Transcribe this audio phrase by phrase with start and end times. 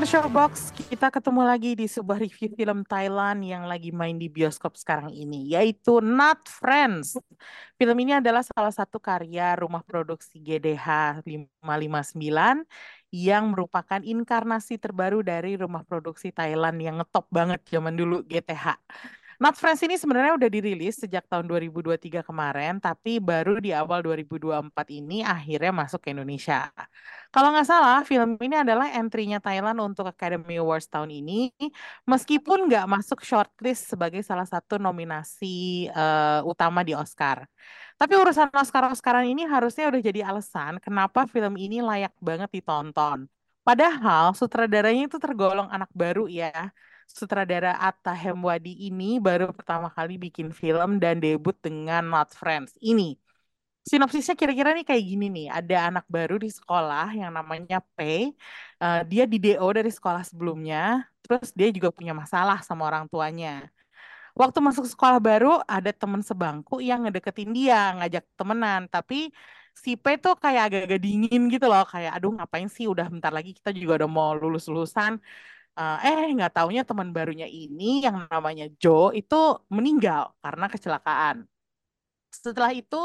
[0.00, 4.72] Pendengar Showbox, kita ketemu lagi di sebuah review film Thailand yang lagi main di bioskop
[4.80, 7.20] sekarang ini, yaitu Not Friends.
[7.76, 12.16] Film ini adalah salah satu karya rumah produksi GDH 559
[13.12, 18.80] yang merupakan inkarnasi terbaru dari rumah produksi Thailand yang ngetop banget zaman dulu GTH.
[19.36, 24.64] Not Friends ini sebenarnya udah dirilis sejak tahun 2023 kemarin, tapi baru di awal 2024
[24.96, 26.72] ini akhirnya masuk ke Indonesia.
[27.30, 31.54] Kalau nggak salah, film ini adalah entry-nya Thailand untuk Academy Awards tahun ini,
[32.02, 37.46] meskipun nggak masuk shortlist sebagai salah satu nominasi uh, utama di Oscar.
[37.94, 43.30] Tapi urusan Oscar-Oscaran ini harusnya udah jadi alasan kenapa film ini layak banget ditonton.
[43.62, 46.74] Padahal sutradaranya itu tergolong anak baru ya
[47.10, 53.18] sutradara Atta Hemwadi ini baru pertama kali bikin film dan debut dengan Not Friends ini.
[53.80, 58.30] Sinopsisnya kira-kira nih kayak gini nih, ada anak baru di sekolah yang namanya P.
[58.76, 63.66] Uh, dia di DO dari sekolah sebelumnya, terus dia juga punya masalah sama orang tuanya.
[64.36, 69.32] Waktu masuk sekolah baru, ada temen sebangku yang ngedeketin dia, ngajak temenan, tapi
[69.74, 73.50] si P tuh kayak agak-agak dingin gitu loh, kayak aduh ngapain sih udah bentar lagi
[73.58, 75.18] kita juga udah mau lulus-lulusan,
[75.78, 79.34] Uh, eh nggak taunya teman barunya ini yang namanya Joe itu
[79.72, 81.36] meninggal karena kecelakaan.
[82.30, 82.96] Setelah itu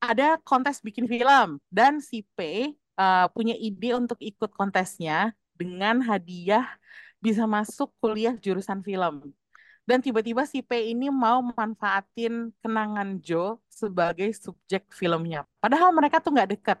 [0.00, 6.68] ada kontes bikin film dan si P uh, punya ide untuk ikut kontesnya dengan hadiah
[7.20, 9.32] bisa masuk kuliah jurusan film.
[9.86, 15.46] Dan tiba-tiba si P ini mau memanfaatin kenangan Joe sebagai subjek filmnya.
[15.62, 16.78] Padahal mereka tuh nggak deket.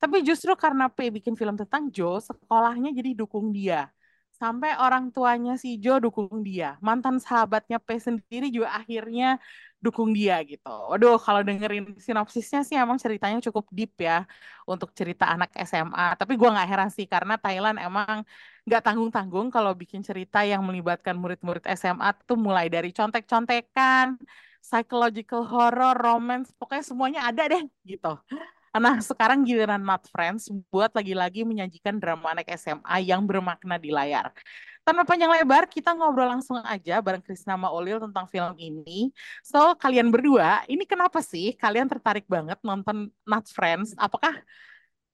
[0.00, 3.92] Tapi justru karena P bikin film tentang Joe, sekolahnya jadi dukung dia
[4.38, 6.78] sampai orang tuanya si Jo dukung dia.
[6.78, 9.42] Mantan sahabatnya P sendiri juga akhirnya
[9.78, 10.68] dukung dia gitu.
[10.90, 14.26] Waduh, kalau dengerin sinopsisnya sih emang ceritanya cukup deep ya
[14.66, 16.18] untuk cerita anak SMA.
[16.18, 18.26] Tapi gue nggak heran sih karena Thailand emang
[18.66, 24.18] nggak tanggung-tanggung kalau bikin cerita yang melibatkan murid-murid SMA tuh mulai dari contek-contekan,
[24.58, 28.18] psychological horror, romance, pokoknya semuanya ada deh gitu.
[28.78, 34.30] Nah, sekarang giliran Not Friends buat lagi-lagi menyajikan drama anak SMA yang bermakna di layar.
[34.88, 39.12] Tanpa panjang lebar, kita ngobrol langsung aja bareng Krisna Maulil tentang film ini.
[39.44, 43.92] So, kalian berdua, ini kenapa sih kalian tertarik banget nonton Not Friends?
[44.00, 44.32] Apakah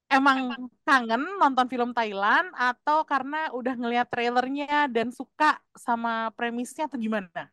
[0.06, 6.94] emang kangen nonton film Thailand atau karena udah ngeliat trailernya dan suka sama premisnya atau
[6.94, 7.50] gimana?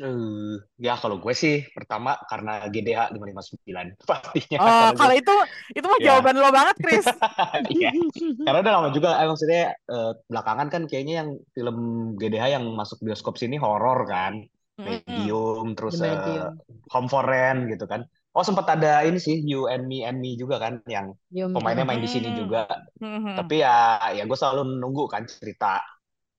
[0.00, 4.58] Uh, ya kalau gue sih pertama karena GDH 559 pastinya.
[4.58, 5.34] Oh, kalau itu
[5.76, 6.04] itu mah ya.
[6.08, 7.04] jawaban lo banget, Chris.
[7.76, 7.92] Iya.
[8.40, 11.76] Karena udah lama juga eh, maksudnya uh, belakangan kan kayaknya yang film
[12.16, 14.40] GDH yang masuk bioskop sini horor kan.
[14.80, 16.56] Medium, terus uh,
[16.96, 18.08] Home for Rent gitu kan.
[18.30, 21.84] Oh sempat ada ini sih You and Me and Me juga kan yang you pemainnya
[21.84, 22.64] main di sini juga.
[23.02, 23.36] Mm-hmm.
[23.36, 25.82] Tapi ya ya gue selalu nunggu kan cerita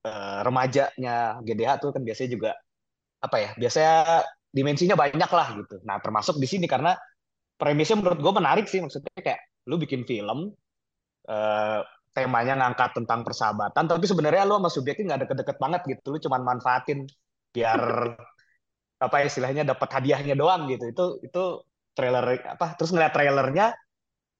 [0.07, 2.51] uh, remajanya GDH tuh kan biasanya juga
[3.21, 5.79] apa ya biasanya dimensinya banyak lah gitu.
[5.87, 6.91] Nah termasuk di sini karena
[7.55, 9.39] premisnya menurut gue menarik sih maksudnya kayak
[9.69, 10.51] lu bikin film
[11.29, 11.79] eh,
[12.11, 16.05] temanya ngangkat tentang persahabatan tapi sebenarnya lu sama subjeknya nggak deket-deket banget gitu.
[16.11, 17.07] Lu cuma manfaatin
[17.55, 17.79] biar
[19.05, 20.91] apa ya, istilahnya dapat hadiahnya doang gitu.
[20.91, 21.43] Itu itu
[21.95, 23.75] trailer apa terus ngeliat trailernya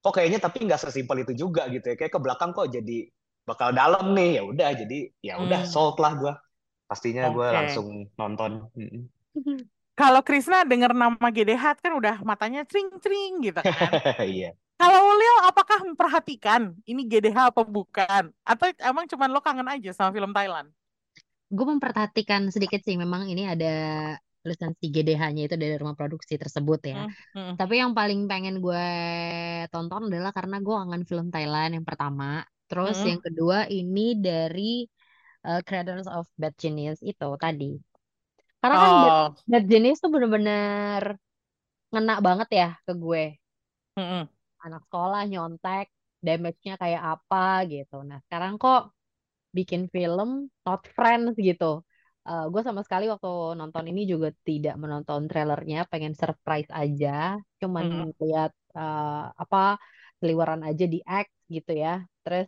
[0.01, 1.95] kok kayaknya tapi nggak sesimpel itu juga gitu ya.
[1.95, 3.07] Kayak ke belakang kok jadi
[3.47, 4.69] bakal dalam nih ya udah.
[4.75, 5.71] Jadi ya udah hmm.
[5.71, 6.33] sold lah gue
[6.91, 8.67] pastinya gue langsung nonton.
[10.01, 13.91] Kalau Krisna dengar nama GDH kan udah matanya cring-cring gitu kan.
[14.35, 14.51] Iya.
[14.75, 18.33] Kalau Lil apakah memperhatikan ini GDH apa bukan?
[18.41, 20.73] Atau emang cuma lo kangen aja sama film Thailand?
[21.53, 23.73] Gue memperhatikan sedikit sih, memang ini ada
[24.41, 27.05] lisensi GDH-nya itu dari rumah produksi tersebut ya.
[27.05, 27.55] Hmm, hmm, hmm.
[27.61, 28.87] Tapi yang paling pengen gue
[29.69, 32.41] tonton adalah karena gue kangen film Thailand yang pertama
[32.71, 33.09] Terus Mm-mm.
[33.11, 34.87] yang kedua ini dari
[35.47, 35.59] uh,
[36.17, 37.65] of Bad Genius itu tadi.
[38.61, 41.03] Karena kan Bad, Oh, Bad Genius tuh bener-bener
[41.91, 43.23] ngena banget ya ke gue.
[43.97, 44.29] mm-mm.
[44.65, 45.85] Anak sekolah nyontek,
[46.25, 47.37] damage-nya kayak apa
[47.71, 47.93] gitu.
[48.09, 48.79] Nah sekarang kok
[49.57, 50.29] bikin film
[50.65, 51.65] Not Friends gitu.
[52.27, 53.29] Uh, gue sama sekali waktu
[53.59, 57.09] nonton ini juga tidak menonton trailernya, pengen surprise aja,
[57.61, 58.07] cuman Mm-mm.
[58.23, 59.57] lihat uh, apa
[60.19, 61.91] seliweran aja di X gitu ya.
[62.23, 62.47] Terus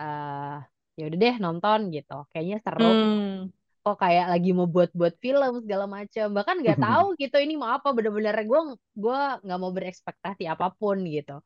[0.00, 0.60] uh,
[0.98, 2.86] ya udah deh nonton gitu, kayaknya seru.
[2.86, 3.50] Hmm.
[3.84, 7.92] Kok kayak lagi mau buat-buat film segala macam, bahkan nggak tahu gitu ini mau apa,
[7.92, 8.60] bener-bener gue
[8.96, 11.42] gue nggak mau berekspektasi apa pun gitu.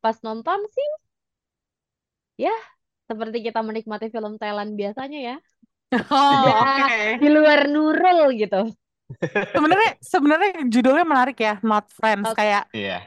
[0.00, 0.88] Pas nonton sih,
[2.46, 2.54] ya
[3.10, 5.36] seperti kita menikmati film Thailand biasanya ya.
[6.14, 6.98] Oh, Ya, oke.
[7.18, 8.70] di luar Nurul gitu.
[9.50, 12.30] Sebenarnya sebenarnya judulnya menarik ya, Not Friends.
[12.30, 12.38] Oke.
[12.38, 13.02] Kayak Iya.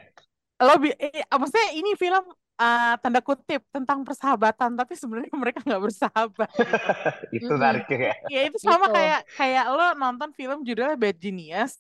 [0.59, 2.23] lo bi- eh, maksudnya ini film
[2.57, 6.49] uh, tanda kutip tentang persahabatan, tapi sebenarnya mereka nggak bersahabat.
[7.35, 8.13] Itu tariknya ya.
[8.29, 8.95] Ya itu sama Gitu.
[8.97, 11.77] kayak kayak lo nonton film judulnya Bad Genius,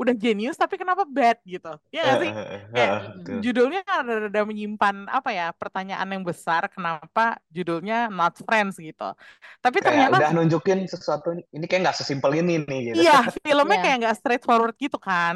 [0.00, 1.68] udah genius tapi kenapa bad gitu?
[1.94, 2.32] Ya nggak sih?
[2.36, 3.18] Heeh, Kayak heeh, Mm-mm.
[3.18, 3.40] betul.
[3.44, 7.20] judulnya ada menyimpan apa ya pertanyaan yang besar kenapa
[7.56, 9.04] judulnya Not Friends gitu.
[9.64, 13.02] Tapi Kayak ternyata udah nunjukin sesuatu ini kayak nggak sesimpel ini nih gitu.
[13.02, 13.12] iya
[13.44, 13.82] filmnya Iya.
[13.82, 15.34] kayak nggak straightforward gitu kan.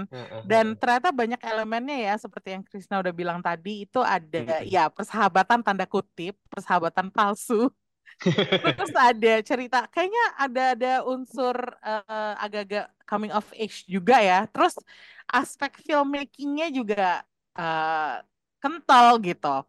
[0.51, 4.39] Dan ternyata banyak elemennya ya seperti yang Krisna udah bilang tadi itu ada
[4.75, 7.55] ya persahabatan tanda kutip, persahabatan palsu.
[8.63, 14.47] Terus ada cerita, kayaknya ada ada unsur eh, agak-agak coming of age juga ya.
[14.51, 14.75] Terus
[15.31, 17.27] aspek filmmakingnya juga
[17.59, 18.17] eh,
[18.63, 19.67] kental gitu.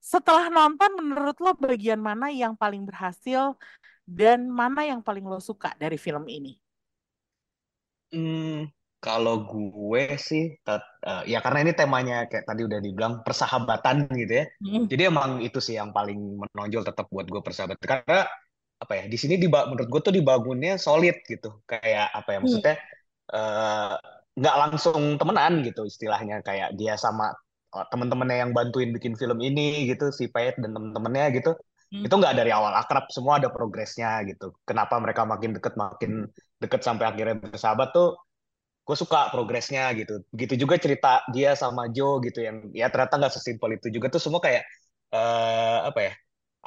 [0.00, 3.54] Setelah nonton, menurut lo bagian mana yang paling berhasil
[4.08, 6.56] dan mana yang paling lo suka dari film ini?
[8.12, 13.96] Hmm, kalau gue sih, tet- eh, ya karena ini temanya kayak tadi udah dibilang persahabatan
[14.12, 14.44] gitu ya.
[14.60, 14.84] Hmm.
[14.92, 17.80] Jadi emang itu sih yang paling menonjol tetap buat gue persahabatan.
[17.80, 18.28] Karena
[18.80, 21.64] apa ya, di sini diba- menurut gue tuh dibangunnya solid gitu.
[21.64, 22.44] Kayak apa ya, Hmm.
[22.44, 22.74] maksudnya
[23.32, 23.94] eh,
[24.38, 26.44] nggak langsung temenan gitu istilahnya.
[26.44, 27.32] Kayak dia sama
[27.76, 31.50] eh, temen-temennya yang bantuin bikin film ini gitu, si Payet dan temen-temennya gitu.
[31.90, 32.04] Hmm.
[32.06, 34.52] Itu nggak dari awal akrab, semua ada progresnya gitu.
[34.68, 36.28] Kenapa mereka makin deket, makin
[36.62, 38.14] deket sampai akhirnya bersahabat tuh
[38.90, 40.14] gue suka progresnya gitu.
[40.34, 44.22] Begitu juga cerita dia sama Joe gitu yang ya ternyata nggak sesimpel itu juga tuh
[44.24, 44.62] semua kayak
[45.14, 46.12] eh, apa ya?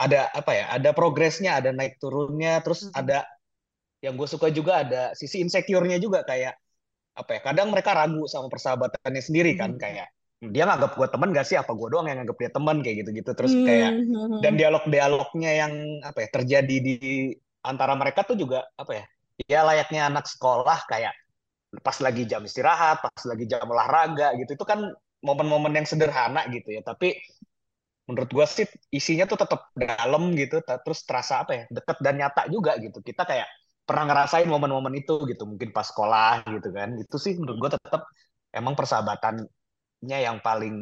[0.03, 0.65] Ada apa ya?
[0.75, 2.93] Ada progresnya, ada naik turunnya, terus Mm-mm.
[2.95, 3.27] ada
[4.03, 6.53] yang gue suka juga ada sisi insecure-nya juga kayak
[7.17, 7.41] apa ya?
[7.45, 9.79] Kadang mereka ragu sama persahabatannya sendiri kan Hmm.
[9.79, 10.09] kayak
[10.43, 11.57] dia nganggap gue teman gak sih?
[11.59, 13.31] Apa gue doang yang nganggap dia teman kayak gitu-gitu.
[13.37, 13.93] Terus kayak
[14.41, 14.59] dan Hmm.
[14.59, 15.73] dialog-dialognya yang
[16.03, 16.95] apa ya terjadi di
[17.63, 19.05] antara mereka tuh juga apa ya?
[19.49, 21.13] Ya layaknya anak sekolah kayak
[21.81, 24.53] pas lagi jam istirahat, pas lagi jam olahraga gitu.
[24.57, 24.79] Itu kan
[25.23, 26.81] momen-momen yang sederhana gitu ya.
[26.85, 27.17] Tapi
[28.09, 30.59] menurut gua sih isinya tuh tetap dalam gitu.
[30.63, 31.63] Terus terasa apa ya?
[31.71, 32.99] Deket dan nyata juga gitu.
[32.99, 33.47] Kita kayak
[33.87, 35.43] pernah ngerasain momen-momen itu gitu.
[35.47, 36.89] Mungkin pas sekolah gitu kan.
[36.99, 38.01] Itu sih menurut gua tetap
[38.53, 40.75] emang persahabatannya yang paling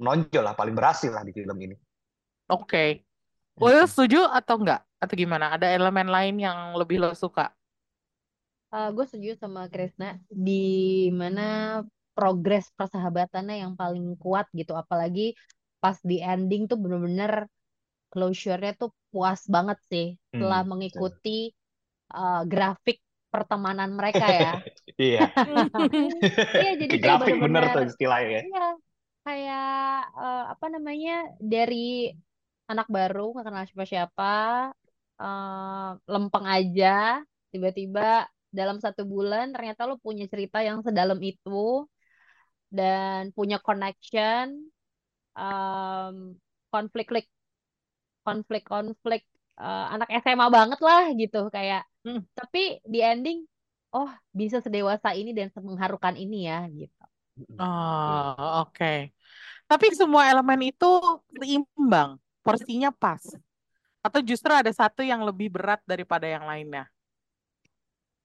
[0.00, 1.76] menonjol lah, paling berhasil lah di film ini.
[2.50, 2.78] Oke.
[3.62, 3.86] Lo Mm-mm.
[3.86, 4.80] setuju atau enggak?
[5.02, 5.46] Atau gimana?
[5.56, 7.52] Ada elemen lain yang lebih lo suka?
[8.70, 11.82] Uh, gue setuju sama Krisna di mana
[12.14, 15.34] progres persahabatannya yang paling kuat gitu apalagi
[15.82, 17.50] pas di ending tuh bener-bener
[18.14, 20.62] closure-nya tuh puas banget sih Hmm, betul.
[20.70, 21.38] mengikuti
[22.14, 24.52] uh, grafik pertemanan mereka ya
[25.02, 25.20] Iya.
[26.62, 28.42] iya jadi grafik bener tuh bener-bener istilahnya ya.
[28.46, 28.66] iya
[29.20, 29.66] kayak
[30.14, 32.10] uh, apa namanya dari
[32.70, 34.34] anak baru nggak kenal siapa-siapa
[35.18, 37.18] uh, lempeng aja
[37.50, 41.86] tiba-tiba dalam satu bulan ternyata lo punya cerita yang sedalam itu
[42.70, 44.70] dan punya connection
[45.34, 46.34] um,
[46.70, 47.26] konflik
[48.22, 49.22] konflik-konflik
[49.58, 52.24] uh, anak SMA banget lah gitu kayak Hmm.
[52.32, 53.44] tapi di ending
[53.92, 57.04] oh bisa sedewasa ini dan semengharukan ini ya gitu.
[57.60, 59.12] Oh, oke.
[59.68, 60.90] Tapi semua elemen itu
[61.36, 63.22] seimbang, porsinya pas.
[64.00, 66.88] Atau justru ada satu yang lebih berat daripada yang lainnya?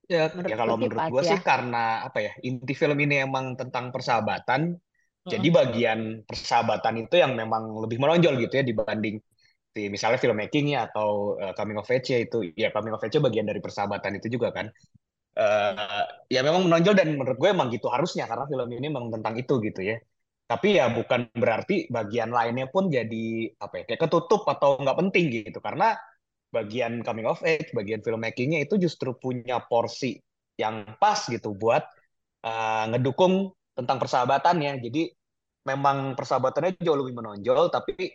[0.06, 3.58] Ya, menurut ya kalau menurut gue ya sih karena apa ya inti film ini emang
[3.60, 4.78] tentang persahabatan.
[5.26, 5.50] Jadi Mm-mm.
[5.50, 9.18] bagian persahabatan itu yang memang lebih menonjol gitu ya dibanding
[9.74, 13.58] si misalnya filmmakingnya atau uh, coming of age itu ya coming of age bagian dari
[13.58, 14.66] persahabatan itu juga kan.
[15.36, 19.34] Eh, ya memang menonjol dan menurut gue emang gitu harusnya karena film ini memang tentang
[19.36, 19.96] itu gitu ya.
[20.50, 25.24] Tapi ya bukan berarti bagian lainnya pun jadi apa ya kayak ketutup atau nggak penting
[25.34, 25.98] gitu karena
[26.56, 30.16] bagian coming of age, bagian filmmakingnya itu justru punya porsi
[30.56, 31.84] yang pas gitu buat
[32.48, 34.80] uh, ngedukung tentang persahabatannya.
[34.80, 35.12] Jadi
[35.68, 38.08] memang persahabatannya jauh lebih menonjol, tapi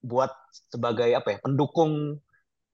[0.00, 0.30] buat
[0.70, 2.16] sebagai apa ya pendukung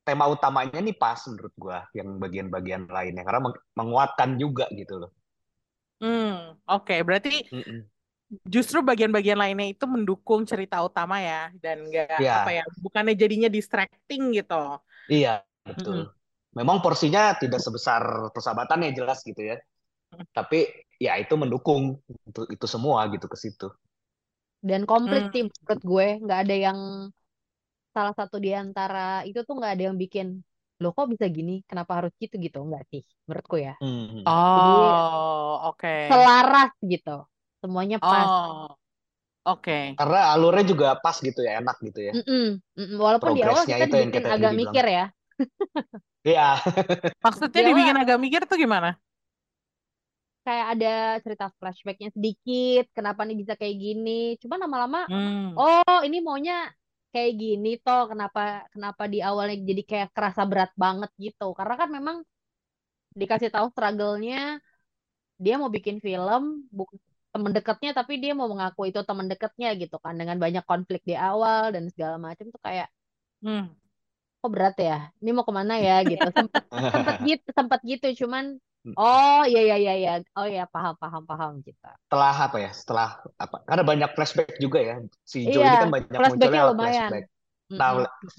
[0.04, 3.40] tema utamanya nih pas menurut gua yang bagian-bagian lainnya karena
[3.72, 5.10] menguatkan juga gitu loh.
[6.04, 6.84] Hmm, oke.
[6.84, 7.00] Okay.
[7.00, 7.80] Berarti Mm-mm.
[8.42, 12.42] Justru bagian-bagian lainnya itu mendukung cerita utama ya dan enggak yeah.
[12.42, 14.78] apa ya, bukannya jadinya distracting gitu.
[15.10, 16.08] Iya, betul.
[16.08, 16.54] Mm-hmm.
[16.54, 19.58] Memang porsinya tidak sebesar persahabatan ya jelas gitu ya.
[20.30, 20.70] Tapi
[21.02, 23.68] ya itu mendukung itu, itu semua gitu ke situ.
[24.64, 25.32] Dan komplit hmm.
[25.34, 26.78] tim menurut gue, nggak ada yang
[27.94, 30.40] salah satu di antara itu tuh nggak ada yang bikin
[30.82, 34.26] lo kok bisa gini kenapa harus gitu gitu nggak sih menurutku ya hmm.
[34.26, 36.10] oh oke okay.
[36.10, 37.22] selaras gitu
[37.64, 38.68] semuanya pas oh
[39.48, 39.84] oke okay.
[39.96, 42.46] karena alurnya juga pas gitu ya enak gitu ya mm -mm.
[42.60, 42.96] Mm -mm.
[43.00, 45.06] walaupun di awal kita itu dibikin agak mikir ya
[46.24, 46.56] Iya.
[47.20, 48.96] Maksudnya dibikin agak mikir tuh gimana?
[50.40, 54.40] Kayak ada cerita flashbacknya sedikit, kenapa nih bisa kayak gini.
[54.40, 55.52] Cuma lama-lama, hmm.
[55.56, 56.72] oh ini maunya
[57.14, 61.86] kayak gini toh kenapa kenapa di awalnya jadi kayak kerasa berat banget gitu karena kan
[61.86, 62.16] memang
[63.14, 64.58] dikasih tahu struggle-nya
[65.38, 66.66] dia mau bikin film
[67.34, 71.18] temen dekatnya tapi dia mau mengaku itu temen dekatnya gitu kan dengan banyak konflik di
[71.18, 72.86] awal dan segala macam tuh kayak
[73.42, 73.74] hmm.
[74.38, 76.62] kok berat ya ini mau ke mana ya gitu sempat
[76.94, 78.92] sempat gitu sempat gitu cuman Hmm.
[79.00, 80.14] Oh iya iya iya iya.
[80.36, 81.96] Oh iya paham paham paham kita.
[82.04, 82.70] Setelah apa ya?
[82.76, 83.08] Setelah
[83.40, 83.64] apa?
[83.64, 85.00] Karena banyak flashback juga ya.
[85.24, 87.24] Si Joe iya, ini kan banyak munculnya lewat flashback.
[87.72, 87.90] Nah,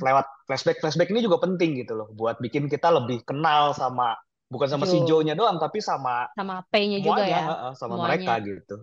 [0.06, 4.14] lewat flashback flashback ini juga penting gitu loh buat bikin kita lebih kenal sama
[4.46, 7.74] bukan sama si Joe-nya doang tapi sama sama P-nya juga ya.
[7.74, 8.04] sama semuanya.
[8.06, 8.76] mereka gitu.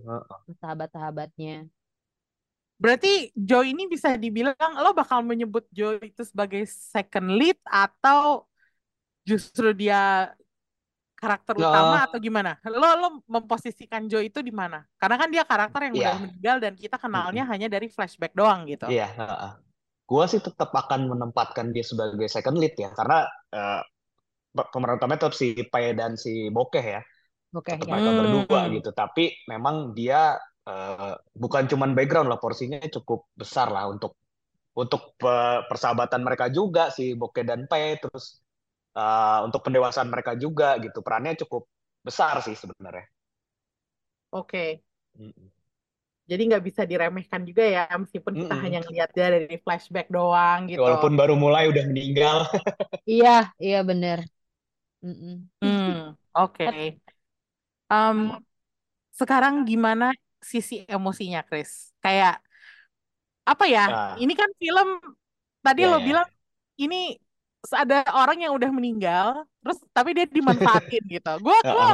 [0.58, 1.70] Sahabat-sahabatnya.
[2.82, 8.50] Berarti Joe ini bisa dibilang lo bakal menyebut Joe itu sebagai second lead atau
[9.22, 10.34] justru dia
[11.14, 11.70] karakter ya.
[11.70, 12.58] utama atau gimana?
[12.66, 14.82] Lo lo memposisikan Joe itu di mana?
[14.98, 16.02] Karena kan dia karakter yang yeah.
[16.02, 18.90] udah meninggal dan kita kenalnya hanya dari flashback doang gitu.
[18.90, 19.14] Iya.
[19.14, 19.30] Yeah.
[19.30, 19.54] Uh,
[20.10, 23.86] gua sih tetap akan menempatkan dia sebagai second lead ya, karena uh,
[24.52, 27.00] pemeran utama tetap si Pai dan si Bokeh ya.
[27.52, 27.76] Bokeh.
[27.76, 27.92] Tetap ya.
[27.96, 28.20] mereka hmm.
[28.20, 28.90] berdua gitu.
[28.92, 30.36] Tapi memang dia
[30.68, 34.16] uh, bukan cuman background lah, porsinya cukup besar lah untuk
[34.72, 35.20] untuk
[35.68, 38.40] persahabatan mereka juga si Bokeh dan Pai terus
[38.96, 41.68] uh, untuk pendewasaan mereka juga gitu perannya cukup
[42.00, 43.04] besar sih sebenarnya.
[44.32, 44.80] Oke.
[45.12, 45.32] Okay.
[46.24, 50.72] Jadi nggak bisa diremehkan juga ya meskipun kita mm hanya ngeliat dia dari flashback doang
[50.72, 50.80] gitu.
[50.80, 52.48] Walaupun baru mulai udah meninggal.
[53.04, 54.24] iya iya bener.
[55.02, 56.62] Hmm, Oke.
[56.62, 56.86] Okay.
[57.90, 58.38] Um,
[59.12, 61.90] sekarang gimana sisi emosinya Chris?
[61.98, 62.38] Kayak
[63.42, 63.84] apa ya?
[63.90, 64.14] Nah.
[64.16, 65.02] Ini kan film
[65.62, 66.06] tadi yeah, lo yeah.
[66.06, 66.28] bilang
[66.78, 67.18] ini
[67.70, 71.88] ada orang yang udah meninggal terus tapi dia dimanfaatin gitu gue gue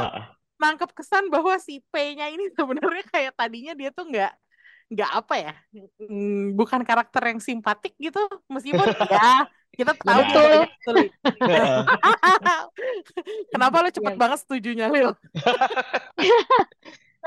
[0.59, 4.33] nangkep kesan bahwa si P-nya ini sebenarnya kayak tadinya dia tuh nggak
[4.89, 5.53] nggak apa ya
[6.01, 8.17] mm, bukan karakter yang simpatik gitu
[8.49, 9.45] meskipun ya
[9.77, 10.21] kita tahu
[10.81, 11.13] sulit
[13.53, 14.19] kenapa lo cepet yeah.
[14.19, 15.13] banget setujunya Lil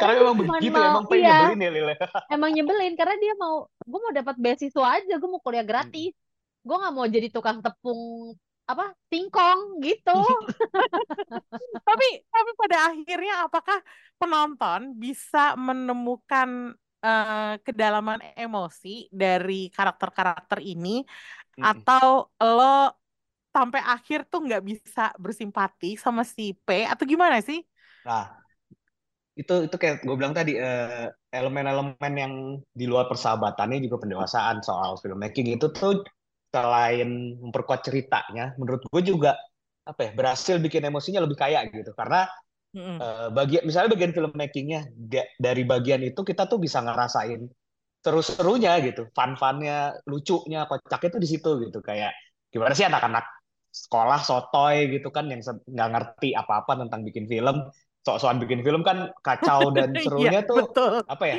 [0.00, 1.38] karena memang begitu mau, emang pengen iya.
[1.38, 1.86] nyebelin ya Lil
[2.34, 6.10] emang nyebelin karena dia mau gue mau dapat beasiswa aja gue mau kuliah gratis
[6.62, 10.18] gue nggak mau jadi tukang tepung apa singkong gitu.
[11.82, 13.78] tapi tapi pada akhirnya apakah
[14.16, 21.62] penonton bisa menemukan uh, kedalaman emosi dari karakter-karakter ini hmm.
[21.62, 23.02] atau lo
[23.52, 27.60] sampai akhir tuh nggak bisa bersimpati sama si P atau gimana sih?
[28.08, 28.32] Nah,
[29.36, 32.32] itu itu kayak gue bilang tadi eh, elemen-elemen yang
[32.72, 36.00] di luar persahabatannya juga pendewasaan soal filmmaking itu tuh
[36.48, 39.36] selain memperkuat ceritanya, menurut gue juga
[39.82, 42.28] apa ya berhasil bikin emosinya lebih kaya gitu karena
[42.72, 42.96] mm-hmm.
[42.98, 44.80] uh, bagian misalnya bagian filmmakingnya
[45.36, 47.48] dari bagian itu kita tuh bisa ngerasain
[48.02, 52.10] seru-serunya gitu, fun-funnya, lucunya, kocaknya tuh di situ gitu kayak
[52.50, 53.22] gimana sih anak-anak
[53.72, 59.08] sekolah sotoy gitu kan yang nggak ngerti apa-apa tentang bikin film sok-sokan bikin film kan
[59.24, 61.00] kacau dan iya, serunya tuh betul.
[61.06, 61.36] apa ya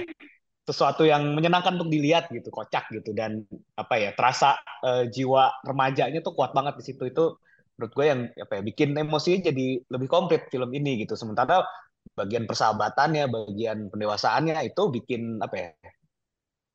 [0.63, 3.43] sesuatu yang menyenangkan untuk dilihat gitu, kocak gitu dan
[3.75, 7.35] apa ya terasa uh, jiwa remajanya tuh kuat banget di situ itu
[7.77, 11.17] menurut gue yang apa ya bikin emosinya jadi lebih komplit film ini gitu.
[11.17, 11.65] Sementara
[12.13, 15.69] bagian persahabatannya, bagian pendewasaannya itu bikin apa ya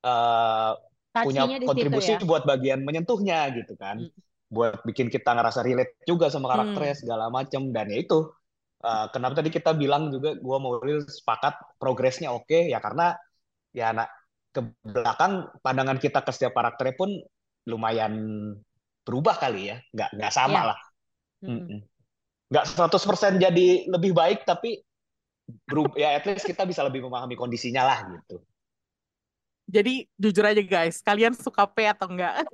[0.08, 0.72] uh,
[1.22, 2.22] punya kontribusi ya?
[2.22, 4.50] buat bagian menyentuhnya gitu kan, hmm.
[4.50, 7.02] buat bikin kita ngerasa relate juga sama karakternya hmm.
[7.04, 8.26] segala macam dan ya itu
[8.82, 13.14] uh, kenapa tadi kita bilang juga gue mau sepakat progresnya oke okay, ya karena
[13.74, 14.08] ya anak
[14.50, 17.10] ke belakang pandangan kita ke setiap karakternya pun
[17.68, 18.14] lumayan
[19.04, 20.68] berubah kali ya nggak nggak sama yeah.
[20.72, 20.78] lah
[21.44, 21.84] mm
[22.48, 24.80] nggak 100% jadi lebih baik tapi
[25.68, 28.40] berubah ya at least kita bisa lebih memahami kondisinya lah gitu
[29.68, 32.48] jadi jujur aja guys kalian suka P atau enggak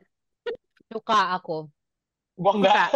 [0.84, 1.66] Suka aku.
[2.38, 2.92] Gua enggak.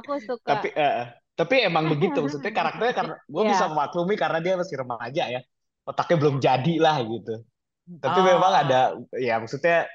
[0.00, 0.58] Aku suka.
[0.58, 3.50] Tapi eh, tapi emang begitu maksudnya karakternya karena gue Iya.
[3.54, 5.40] bisa memaklumi karena dia masih remaja ya.
[5.86, 7.44] Otaknya belum jadi lah gitu.
[8.02, 8.26] Tapi Oh.
[8.26, 8.80] memang ada
[9.14, 9.86] ya maksudnya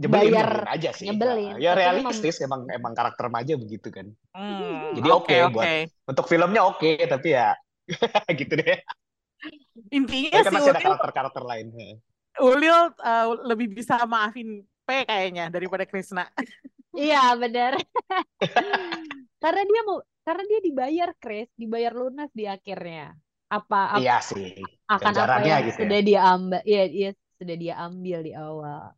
[0.00, 1.06] nyebelin Bayar, nyebelin aja sih.
[1.06, 1.54] nyebelin.
[1.62, 4.06] Ya Tapi realistis emang emang karakter remaja begitu kan.
[4.34, 5.74] Hmm, Jadi oke oke, buat oke.
[6.10, 7.54] untuk filmnya oke tapi ya
[8.40, 8.78] gitu deh.
[9.90, 11.66] Intinya kan si masih ada Ulil, karakter-karakter lain.
[12.42, 16.28] Ulil uh, lebih bisa maafin P kayaknya daripada Krisna.
[16.94, 17.74] Iya, benar.
[19.42, 23.12] Karena dia mau karena dia dibayar, Chris, dibayar lunas di akhirnya.
[23.50, 24.54] Apa, ap- Iya sih.
[24.88, 25.88] akan apa yang gitu ya.
[25.90, 27.08] sudah dia ambil, iya, iya,
[27.38, 28.94] sudah dia ambil di awal.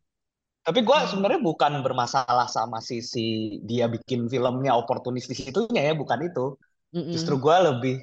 [0.66, 1.06] Tapi gue Hmm.
[1.10, 6.58] sebenarnya bukan bermasalah sama sisi dia bikin filmnya oportunistis itunya ya, bukan itu.
[6.94, 7.14] Mm-mm.
[7.14, 7.96] Justru gue lebih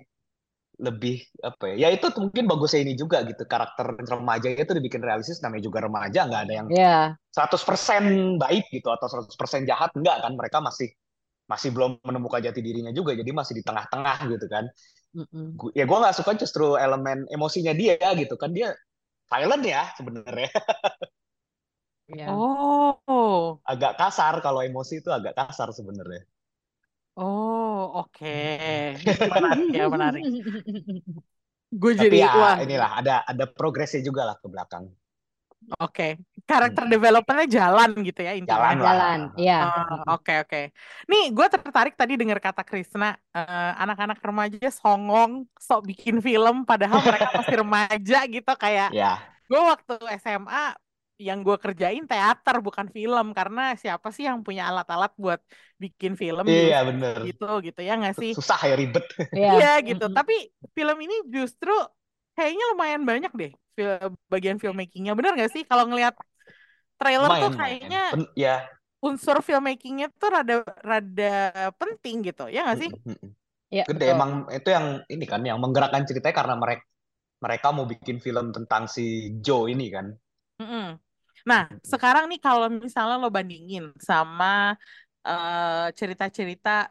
[0.81, 1.15] lebih
[1.45, 1.87] apa ya?
[1.87, 3.43] Ya itu mungkin bagusnya ini juga gitu.
[3.47, 8.03] Karakter remaja itu dibikin realistis namanya juga remaja nggak ada yang Ya, 100%
[8.41, 10.33] baik gitu atau 100% jahat enggak kan.
[10.39, 10.89] Mereka masih
[11.51, 14.65] masih belum menemukan jati dirinya juga jadi masih di tengah-tengah gitu kan.
[15.15, 15.61] mm-mm.
[15.77, 18.73] Ya gue nggak suka justru elemen emosinya dia gitu kan dia
[19.31, 20.49] violent ya sebenarnya.
[22.15, 22.27] Ya.
[22.29, 26.23] Oh, Agak kasar kalau emosi itu agak kasar sebenarnya.
[27.15, 28.27] oh, oke.
[29.33, 30.23] Menarik ya, menarik.
[31.73, 34.85] Gue Tapi jadi, ya wah, inilah ada ada progresnya juga lah ke belakang.
[35.81, 36.03] oke.
[36.49, 38.75] Karakter developmentnya jalan gitu ya intinya.
[38.75, 38.75] Jalan.
[38.83, 39.57] Jalan, ya.
[40.11, 40.57] Oke oke.
[41.09, 46.99] Nih gue tertarik tadi dengar kata Krisna eh, anak-anak remaja songong sok bikin film padahal
[47.07, 49.17] mereka masih remaja gitu kayak Ya,
[49.49, 50.75] gue waktu SMA
[51.21, 55.39] yang gue kerjain teater bukan film karena siapa sih yang punya alat-alat buat
[55.77, 57.15] bikin film iya usia bener.
[57.29, 58.31] gitu gitu ya nggak sih?
[58.33, 59.05] Susah ya ribet.
[59.31, 59.53] Ya.
[59.61, 60.05] Iya gitu.
[60.09, 60.33] Tapi
[60.73, 61.73] film ini justru
[62.33, 63.51] kayaknya lumayan banyak deh
[64.29, 65.13] bagian filmmakingnya.
[65.17, 65.63] Bener nggak sih?
[65.69, 66.17] Kalau ngelihat
[66.97, 67.61] trailer tuh Lumayan, lumayan.
[67.61, 68.01] kayaknya
[68.37, 68.55] ya.
[69.03, 71.33] unsur filmmakingnya tuh rada rada
[71.77, 72.47] penting gitu.
[72.49, 72.91] Ya nggak sih?
[73.73, 74.15] Ya, Gede betul.
[74.15, 76.83] emang itu yang ini kan yang menggerakkan ceritanya karena mereka
[77.43, 80.07] mereka mau bikin film tentang si Joe ini kan.
[80.63, 80.83] Mm-mm.
[81.43, 84.79] Nah, sekarang nih kalau misalnya lo bandingin sama
[85.27, 86.87] eh, cerita-cerita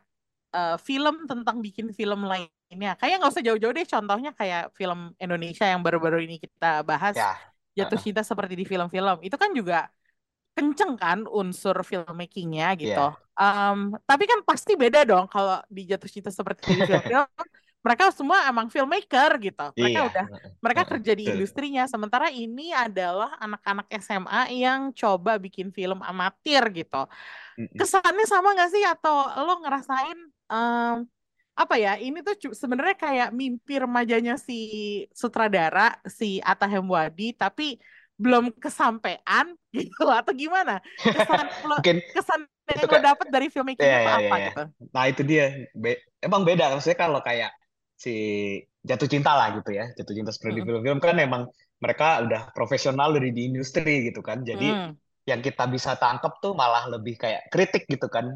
[0.56, 3.86] eh, film tentang bikin film lainnya, kayak nggak usah jauh-jauh deh.
[3.88, 7.32] Contohnya kayak film Indonesia yang baru-baru ini kita bahas, Ya.
[7.72, 9.16] Jatuh Cinta seperti di film-film.
[9.24, 9.88] Itu kan juga
[10.52, 13.00] kenceng kan unsur filmmakingnya gitu.
[13.00, 13.16] Iya.
[13.40, 17.26] Em, tapi kan pasti beda dong kalau di Jatuh Cinta seperti di film-film.
[17.82, 19.66] Mereka semua emang filmmaker gitu.
[19.74, 20.08] Mereka Iya.
[20.10, 20.24] udah
[20.62, 21.82] mereka kerja di industrinya.
[21.90, 27.02] Sementara ini adalah anak-anak SMA yang coba bikin film amatir gitu.
[27.78, 30.18] Kesannya sama nggak sih atau lo ngerasain
[30.50, 30.96] em,
[31.58, 31.98] apa ya?
[31.98, 34.54] Ini tuh sebenarnya kayak mimpi remajanya si
[35.12, 37.76] sutradara si Atta Hemwadi tapi
[38.14, 40.78] belum kesampaian gitu atau gimana?
[41.02, 42.40] Kesan lo Mungkin kesan
[42.72, 44.46] yang itu lo dapet dari filmmakingnya Iya, tuh iya, apa iya.
[44.48, 44.62] gitu?
[44.94, 46.64] Nah itu dia, Be- emang beda.
[46.72, 47.50] Maksudnya kalau kayak
[48.02, 48.12] si
[48.88, 51.42] jatuh cinta lah gitu ya, jatuh cinta seperti di Mm, film-film kan emang
[51.82, 54.38] mereka udah profesional dari di industri gitu kan.
[54.50, 54.96] Jadi mm,
[55.30, 58.26] yang kita bisa tangkep tuh malah lebih kayak kritik gitu kan,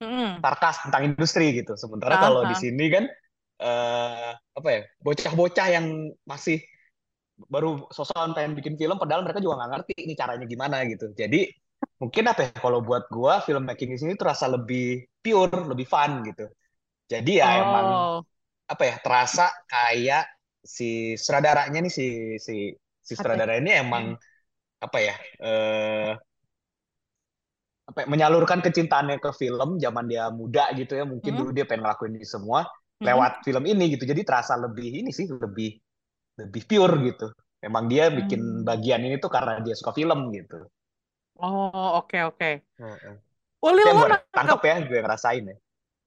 [0.00, 0.44] mm.
[0.44, 1.72] sarkas tentang industri gitu.
[1.76, 2.62] Sementara kalau di Aha.
[2.62, 3.04] sini kan
[3.60, 5.86] eh apa ya, bocah-bocah yang
[6.24, 6.64] masih
[7.50, 11.06] baru sosokan pengen bikin film, padahal mereka juga nggak ngerti ini caranya gimana gitu.
[11.16, 11.48] Jadi
[12.02, 16.46] mungkin apa ya, kalau buat gua filmmaking di sini terasa lebih pure, lebih fun gitu.
[17.10, 18.26] Jadi ya emang Oh,
[18.72, 20.24] apa ya terasa kayak
[20.76, 22.06] si sutradaranya nih si
[22.46, 22.54] si
[23.06, 24.04] si Atta sutradara ini emang
[24.84, 26.12] apa ya eh
[27.90, 31.04] apa ya, menyalurkan kecintaannya ke film zaman dia muda gitu ya.
[31.12, 32.60] Mungkin Mm, dulu dia pengen ngelakuin ini semua
[33.00, 33.26] mm.
[33.26, 34.04] lewat film ini gitu.
[34.06, 35.70] Jadi terasa lebih ini sih lebih
[36.40, 37.28] lebih pure gitu.
[37.64, 38.68] Memang dia bikin Hmm.
[38.68, 40.58] bagian ini tuh karena dia suka film gitu.
[41.46, 42.50] Oh, oke oke.
[42.80, 43.16] Heeh.
[43.68, 44.02] Ulil lo
[44.34, 44.60] nangkep.
[44.70, 45.56] ya gue ngerasain ya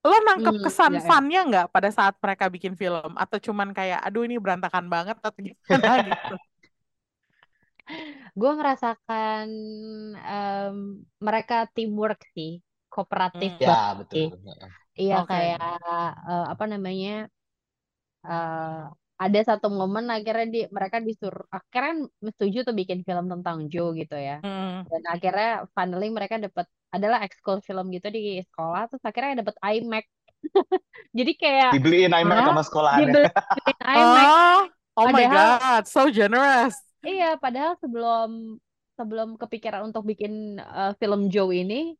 [0.09, 1.13] lo nangkep Hmm, kesan ya, ya.
[1.17, 5.31] funnya nggak pada saat mereka bikin film atau cuman kayak aduh ini berantakan banget atau
[5.47, 6.33] gimana gitu?
[8.39, 9.47] Gue ngerasakan
[10.33, 10.75] em,
[11.27, 12.51] mereka teamwork sih,
[12.91, 14.27] kooperatif Hmm, ya betul.
[15.01, 15.29] Iya oke.
[15.29, 15.59] kayak
[16.29, 17.09] eh, apa namanya?
[18.25, 23.93] eh, ada satu momen akhirnya di mereka disuruh akhirnya setuju tuh bikin film tentang Joe
[23.93, 24.41] gitu ya.
[24.41, 24.83] Hmm.
[24.89, 30.05] Dan akhirnya finally mereka dapat adalah ekskul film gitu di sekolah terus akhirnya dapat iMac.
[31.17, 33.33] Jadi kayak dibeliin iMac sama sekolahannya dibeliin
[33.79, 34.61] iMac Oh,
[35.01, 36.77] oh my God, so generous.
[37.03, 38.61] iya padahal sebelum
[38.93, 41.97] sebelum kepikiran untuk bikin eh, film Joe ini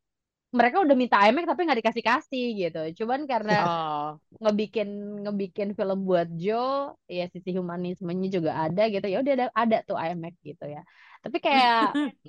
[0.58, 2.78] mereka udah minta iMac tapi nggak dikasih kasih gitu.
[3.04, 4.88] Cuman karena Oh, ngebikin
[5.24, 9.06] ngebikin film buat Joe, ya sisi humanismenya juga ada gitu.
[9.12, 10.80] Ya udah ada, ada tuh iMac gitu ya.
[11.24, 11.74] Tapi kayak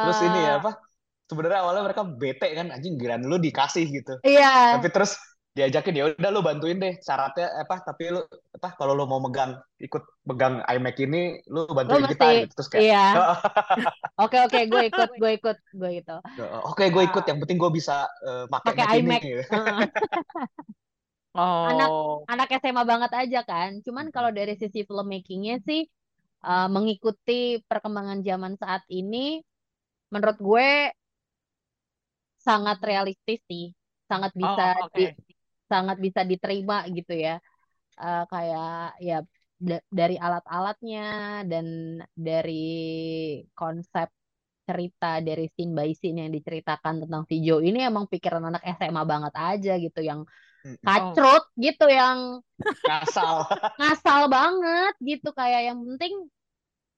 [0.00, 0.70] terus ini ya apa
[1.30, 4.48] sebenarnya awalnya mereka bete kan anjing giran lu dikasih gitu Iya.
[4.72, 5.16] tapi terus
[5.52, 8.24] diajakin ya udah lu bantuin deh syaratnya apa tapi lu
[8.56, 12.52] apa kalau lu mau megang ikut megang iMac ini lu Lo bantuin kita mesti, gitu
[12.56, 13.06] terus kayak iya.
[14.22, 16.16] Oke oke, gue ikut, gue ikut, gue gitu.
[16.68, 19.22] oke gue ikut yang penting gue bisa uh, pakai Mac ini iMac.
[19.50, 19.80] Heeh.
[21.72, 22.28] Anak Oh.
[22.28, 23.80] anak SMA banget aja kan.
[23.80, 25.88] Cuman kalau dari sisi filmmakingnya sih
[26.44, 29.40] uh, mengikuti perkembangan zaman saat ini,
[30.12, 30.68] menurut gue
[32.36, 33.72] sangat realistis sih,
[34.04, 34.92] sangat Oh, bisa oke.
[34.92, 35.04] di,
[35.72, 37.40] sangat bisa diterima gitu ya.
[37.96, 39.16] Uh, kayak ya
[39.68, 41.06] da- dari alat-alatnya
[41.50, 41.66] dan
[42.16, 42.64] dari
[43.52, 44.08] konsep
[44.62, 49.02] cerita dari scene by scene yang diceritakan tentang si Joe ini emang pikiran anak SMA
[49.02, 50.22] banget aja gitu yang
[50.86, 52.38] kacrut gitu yang
[52.86, 53.42] ngasal
[53.80, 56.30] ngasal banget gitu kayak yang penting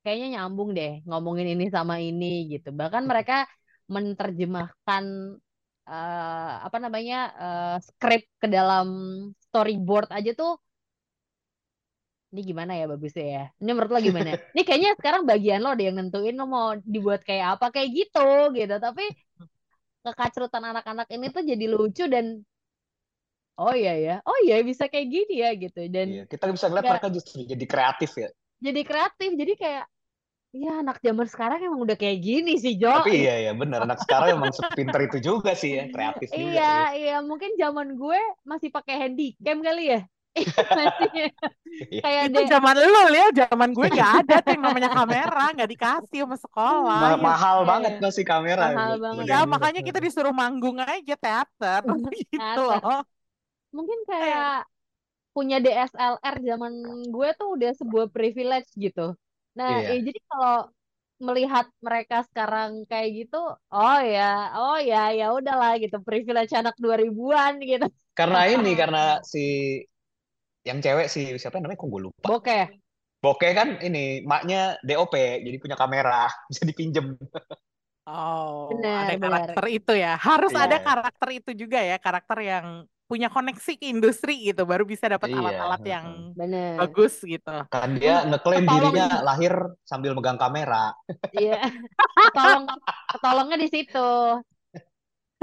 [0.04, 2.68] kayaknya nyambung deh ngomongin ini sama ini gitu.
[2.76, 3.48] Bahkan mereka
[3.88, 5.04] menerjemahkan
[5.88, 8.86] eh, apa namanya eh, skrip ke dalam
[9.50, 10.52] storyboard aja tuh
[12.34, 13.44] ini gimana ya bagusnya ya?
[13.62, 14.34] Ini menurut lo gimana?
[14.58, 18.26] Ini kayaknya sekarang bagian lo deh yang nentuin lo mau dibuat kayak apa kayak gitu
[18.58, 18.74] gitu.
[18.82, 19.04] Tapi
[20.02, 22.42] kekacrutan anak-anak ini tuh jadi lucu dan
[23.54, 24.14] oh iya ya.
[24.26, 25.80] Oh iya bisa kayak gini ya gitu.
[25.86, 28.28] Dan Iya, kita bisa ngeliat mereka justru jadi kreatif ya.
[28.58, 29.30] Jadi kreatif.
[29.38, 29.84] Jadi kayak
[30.62, 33.98] ya anak zaman sekarang emang udah kayak gini sih Jo tapi iya ya benar anak
[34.04, 38.18] sekarang emang sepinter itu juga sih ya kreatif juga iya sih iya mungkin zaman gue
[38.50, 39.98] masih pakai handycam kali ya
[40.76, 41.06] masih
[41.92, 42.02] Iya.
[42.02, 45.70] kayak Itu deh zaman lu ya, zaman gue nggak ada tuh yang namanya kamera, nggak
[45.72, 47.00] dikasih sama sekolah.
[47.00, 47.96] Ma- Ya, mahal Iya, banget iya.
[48.04, 49.02] masih kamera mahal gitu.
[49.04, 49.46] banget ya Bener.
[49.52, 51.82] makanya kita disuruh manggung aja teater
[52.32, 53.04] gitu loh.
[53.76, 54.64] mungkin Kayak, kayak
[55.34, 56.74] punya DSLR zaman
[57.14, 59.16] gue tuh udah sebuah privilege gitu
[59.58, 59.88] nah Iya.
[59.94, 60.54] ya jadi kalau
[61.26, 63.36] melihat mereka sekarang kayak gitu
[63.74, 64.22] oh ya
[64.58, 67.86] oh ya ya udahlah gitu privilege anak 2000-an gitu
[68.18, 69.38] Karena ini karena si
[70.64, 72.28] yang cewek si siapa namanya kok gue lupa.
[72.28, 72.80] bokeh
[73.24, 77.16] Bokeh kan ini maknya DOP jadi punya kamera bisa dipinjem.
[78.06, 80.08] Oh, benar ada benar karakter itu ya.
[80.26, 80.84] Harus ada Iya.
[80.86, 82.66] karakter itu juga ya, karakter yang
[83.08, 85.36] punya koneksi ke industri gitu, baru bisa dapat Iya.
[85.38, 86.06] alat-alat yang
[86.38, 87.50] benar bagus gitu.
[87.72, 89.52] Kan dia ngeklaim ketolong dirinya lahir
[89.90, 90.94] sambil megang kamera.
[91.36, 91.52] iya
[92.24, 92.64] ketolong
[93.10, 93.98] ketolongnya di situ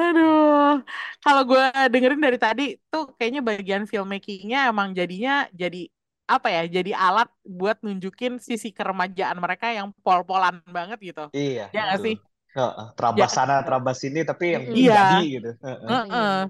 [0.02, 0.82] Aduh,
[1.24, 1.62] kalau gue
[1.94, 5.78] dengerin dari tadi tuh kayaknya bagian filmmakingnya emang jadinya jadi
[6.34, 6.62] apa ya?
[6.82, 11.22] Jadi alat buat nunjukin sisi keremajaan mereka yang pol-polan banget gitu.
[11.34, 12.16] Iya, Ya nggak sih?
[12.52, 12.68] Ya,
[13.00, 14.96] terabas sana, terabas sini tapi yang iya.
[15.08, 15.50] jadi gitu.
[15.64, 15.88] Heeh.
[15.88, 16.04] Heeh.
[16.12, 16.44] Mm.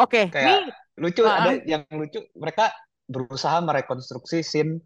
[0.00, 0.60] Oke, Kayak nih,
[1.00, 2.72] lucu ah, ada yang lucu mereka
[3.08, 4.80] berusaha merekonstruksi scene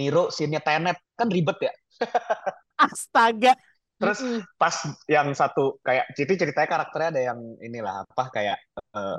[0.00, 1.72] Niro, scene-nya Tenet kan ribet ya.
[2.82, 3.52] astaga.
[4.00, 4.18] Terus
[4.58, 4.74] pas
[5.06, 9.16] yang satu kayak Citi ceritanya karakternya ada yang inilah apa kayak eh,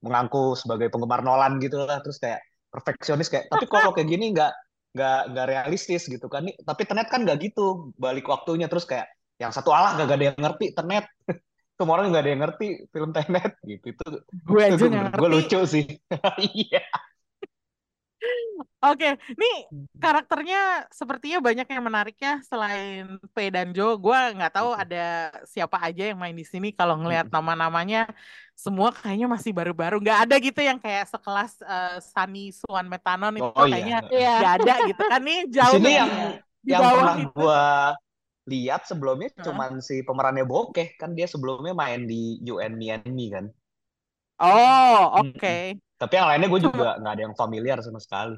[0.00, 2.40] mengaku sebagai penggemar Nolan gitu lah terus kayak
[2.70, 4.52] perfeksionis kayak tapi kalau kayak gini nggak
[4.94, 9.10] nggak nggak realistis gitu kan Nih, tapi Tenet kan nggak gitu balik waktunya terus kayak
[9.38, 11.06] yang satu alah nggak ada yang ngerti Tenet
[11.78, 14.06] semua orang nggak ada yang ngerti film Tenet gitu itu
[14.44, 15.34] Gue itu aja gue nggak gue ngerti.
[15.34, 15.86] lucu sih
[16.58, 16.82] iya
[18.78, 19.56] Oke, nih
[19.98, 23.98] karakternya sepertinya banyak yang menarik ya selain P dan Jo.
[23.98, 26.70] Gue nggak tahu ada siapa aja yang main di sini.
[26.70, 28.06] Kalau ngelihat nama-namanya,
[28.54, 29.98] semua kayaknya masih baru-baru.
[29.98, 34.30] Nggak ada gitu yang kayak sekelas eh, Sunny Swan Metanon itu oh kayaknya iya Iya.
[34.38, 35.20] nggak ada gitu kan.
[35.26, 36.10] Nih di jauh sini nih yang
[36.58, 37.34] di yang bawah pernah itu.
[38.52, 39.44] Lihat sebelumnya Hah?
[39.46, 42.20] cuman si pemerannya Bokeh kan dia sebelumnya main di
[42.64, 43.46] and Me kan
[44.40, 45.32] Oh, Mm-mm.
[45.34, 45.80] oke.
[46.00, 48.34] Tapi yang lainnya gue juga nggak ada yang familiar sama sekali.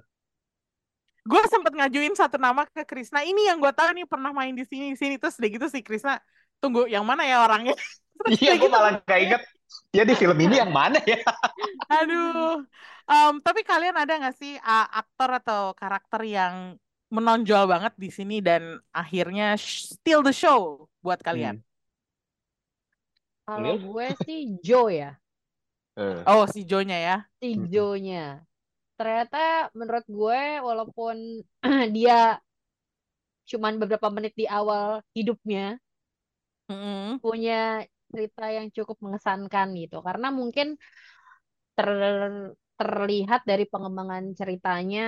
[1.30, 3.20] gue sempat ngajuin satu nama ke Krisna.
[3.28, 5.80] Ini yang gue tahu nih pernah main di sini di sini terus udah gitu si
[5.86, 6.12] Krisna
[6.60, 7.74] tunggu yang mana ya orangnya?
[8.32, 9.42] Iya, gue gitu malah nggak inget
[9.92, 11.18] dia di film ini yang mana ya?
[11.92, 12.64] Aduh,
[13.10, 16.54] Em, tapi kalian ada nggak sih uh, aktor atau karakter yang
[17.16, 18.62] menonjol banget di sini dan
[18.94, 21.56] akhirnya steal the show buat kalian?
[21.58, 21.64] Hmm.
[23.46, 25.10] Kalau gue sih Joe ya,
[25.96, 26.24] Eh.
[26.26, 27.14] Oh, si Jonya ya.
[27.40, 27.68] si Mm-mm.
[27.72, 28.18] Joe-nya.
[28.98, 29.38] Ternyata
[29.78, 31.16] menurut gue walaupun
[31.96, 32.40] dia
[33.50, 35.64] cuman beberapa menit di awal hidupnya
[36.70, 37.20] Mm-mm.
[37.22, 39.96] punya cerita yang cukup mengesankan gitu.
[40.06, 40.66] Karena mungkin
[41.76, 45.00] ter- terlihat dari pengembangan ceritanya,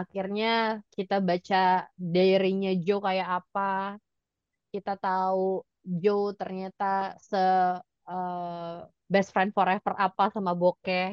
[0.00, 0.46] akhirnya
[0.94, 1.56] kita baca
[2.12, 3.60] diary-nya Joe kayak apa,
[4.72, 5.40] kita tahu
[6.02, 6.84] Joe ternyata
[7.28, 7.36] se
[8.08, 8.76] eh,
[9.12, 11.06] best friend forever apa sama Bokeh.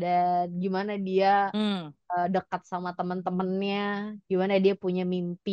[0.00, 1.92] Dan gimana dia Hmm.
[2.12, 3.78] eh, dekat sama teman-temannya,
[4.30, 5.52] gimana dia punya mimpi,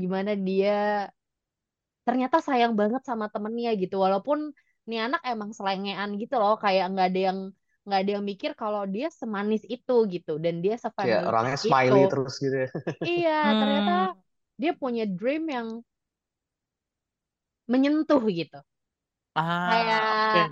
[0.00, 0.70] gimana dia
[2.06, 3.94] ternyata sayang banget sama temennya gitu.
[4.04, 4.38] Walaupun
[4.88, 6.52] nih anak emang selengean gitu loh.
[6.64, 7.38] Kayak nggak ada yang
[7.84, 12.04] nggak ada yang mikir kalau dia semanis itu gitu dan dia sefamily orangnya itu smiley
[12.10, 12.68] terus gitu ya.
[13.08, 14.06] iya ternyata Hmm.
[14.60, 15.68] dia punya dream yang
[17.72, 18.58] menyentuh gitu
[19.34, 20.42] Ah, kayak oke.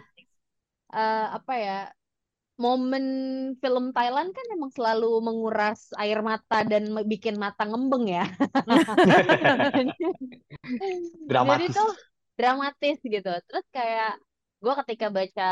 [0.94, 1.72] eh, apa ya
[2.62, 3.04] momen
[3.62, 8.22] film Thailand kan emang selalu menguras air mata dan bikin mata ngembeng ya
[11.46, 11.76] jadi Dramatis.
[11.76, 11.88] tuh
[12.38, 14.08] dramatis gitu terus kayak
[14.62, 15.42] gue ketika baca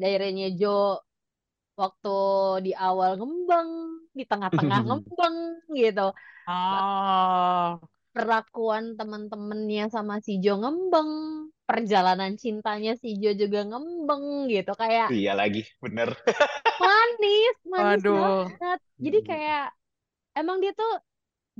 [0.00, 0.68] diary-nya Jo
[1.80, 2.08] waktu
[2.66, 3.70] di awal ngembeng
[4.18, 5.36] di tengah-tengah ngembeng
[5.78, 6.02] gitu.
[6.48, 7.80] Oh,
[8.14, 11.10] perlakuan teman-temannya sama si Jo ngembeng
[11.68, 14.72] perjalanan cintanya si Jo juga ngembeng gitu.
[14.82, 16.08] Kayak Iya lagi, bener.
[16.82, 18.18] manis manis waduh.
[18.20, 18.78] banget.
[19.04, 19.62] Jadi kayak
[20.38, 20.92] emang dia tuh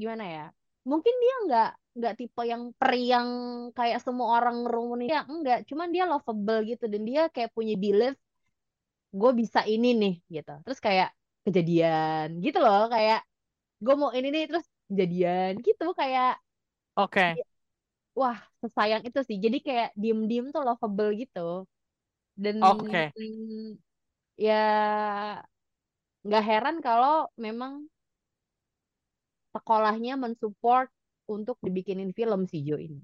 [0.01, 0.44] gimana ya
[0.90, 3.31] mungkin dia nggak nggak tipe yang periang
[3.79, 5.09] kayak semua orang ngerumunin.
[5.14, 8.14] Ya enggak cuman dia lovable gitu dan dia kayak punya belief
[9.21, 10.51] gue bisa ini nih gitu.
[10.64, 11.09] Terus kayak
[11.47, 13.18] kejadian gitu loh kayak
[13.85, 16.40] gue mau ini nih terus kejadian gitu kayak
[16.97, 17.40] Oke.
[18.21, 19.37] wah sesayang itu sih.
[19.44, 21.38] Jadi kayak diem-diem tuh lovable gitu.
[22.42, 23.12] Dan Oke.
[23.18, 23.79] mm,
[24.38, 24.53] ya
[26.27, 27.73] nggak heran kalau memang
[29.55, 30.88] sekolahnya mensupport
[31.35, 33.01] untuk dibikinin film si Jo ini.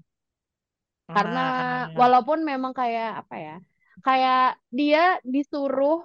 [1.15, 1.39] Karena
[1.87, 3.53] Nah, walaupun memang kayak apa ya
[4.03, 6.03] kayak dia disuruh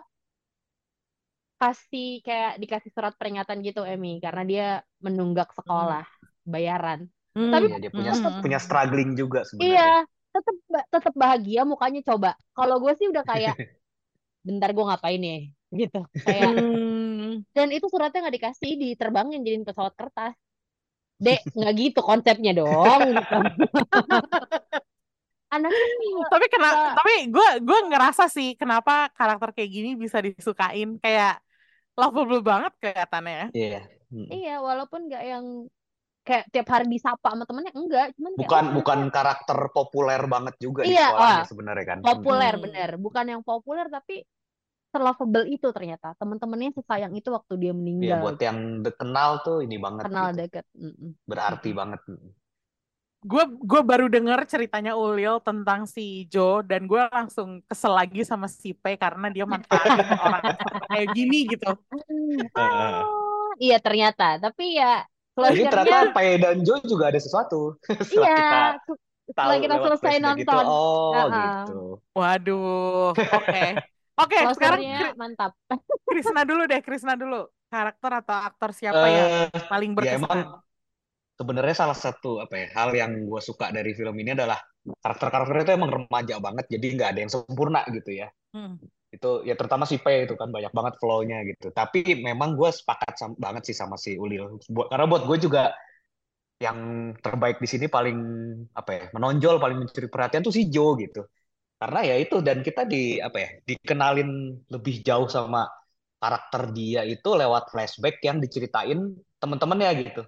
[1.61, 4.67] kasih kayak dikasih surat peringatan gitu Emmy karena dia
[5.05, 6.09] menunggak sekolah
[6.49, 7.05] bayaran.
[7.37, 9.69] Hmm, tapi Iya, dia punya hmm, punya struggling juga sebenarnya.
[9.69, 9.93] iya
[10.31, 10.57] tetap
[10.89, 12.35] tetap bahagia mukanya coba.
[12.57, 13.55] Kalau gue sih udah kayak
[14.47, 15.39] bentar gue ngapain ya?
[15.71, 16.01] Gitu.
[16.25, 17.45] Kayak hmm.
[17.53, 20.35] dan itu suratnya nggak dikasih diterbangin jadiin pesawat kertas.
[21.21, 23.05] Dek nggak gitu konsepnya dong.
[23.05, 23.37] gitu.
[25.51, 25.85] anaknya
[26.35, 26.75] Tapi kenapa?
[26.79, 31.43] Nggak- Tapi gue gue ngerasa sih kenapa karakter kayak gini bisa disukain kayak
[31.99, 33.47] lovable banget kelihatannya ya.
[33.53, 33.81] Iya.
[34.11, 34.27] Mm.
[34.35, 35.45] iya walaupun nggak yang
[36.27, 40.55] kayak tiap hari disapa sama temennya enggak cuman kayak Bukan oh, bukan karakter populer banget
[40.59, 41.47] juga di Iya, sekolahnya wah.
[41.47, 41.99] sebenarnya kan.
[42.03, 42.65] populer Hmm.
[42.67, 44.27] bener bukan yang populer tapi
[44.91, 48.59] selovable itu ternyata teman-temannya sesayang itu waktu dia Iya, meninggal buat yang
[48.99, 50.39] kenal tuh ini banget kenal gitu.
[50.43, 51.11] deket Mm-mm.
[51.31, 52.01] Berarti banget.
[53.21, 58.49] Gue gue baru denger ceritanya Ulil tentang si Jo dan gue langsung kesel lagi sama
[58.49, 60.45] si P karena dia manfaatin orang
[60.89, 61.69] kayak gini gitu.
[62.57, 63.01] Eh,
[63.61, 65.05] iya ternyata tapi ya
[65.37, 67.77] Jadi ternyata Pai dan Jo juga ada sesuatu
[68.09, 68.59] setelah iya kita
[69.31, 71.29] setelah kita selesai nonton Oh, Uh-uh.
[71.37, 71.79] gitu.
[72.17, 73.63] Waduh, oke.
[74.21, 75.53] Oke, sekarang closure-nya Kri- mantap
[76.09, 77.49] Krisna dulu deh, Krisna dulu.
[77.71, 80.25] Karakter atau aktor siapa yang Eh, paling ya berkesan?
[80.25, 80.41] emang
[81.41, 84.61] sebenarnya salah satu apa ya hal yang gue suka dari film ini adalah
[85.01, 88.29] karakter-karakternya itu emang remaja banget jadi nggak ada yang sempurna gitu ya.
[88.51, 88.83] Hmm.
[89.11, 91.75] itu ya terutama si P itu kan banyak banget flow-nya gitu.
[91.75, 94.61] Tapi memang gue sepakat sam- banget sih sama si Ulil.
[94.71, 95.63] Buat karena buat gue juga
[96.61, 98.19] yang terbaik di sini paling
[98.77, 101.25] apa ya menonjol paling mencuri perhatian tuh si Jo gitu.
[101.81, 104.31] Karena ya itu dan kita di apa ya dikenalin
[104.75, 105.69] lebih jauh sama
[106.21, 109.01] karakter dia itu lewat flashback yang diceritain
[109.41, 110.23] temen-temennya gitu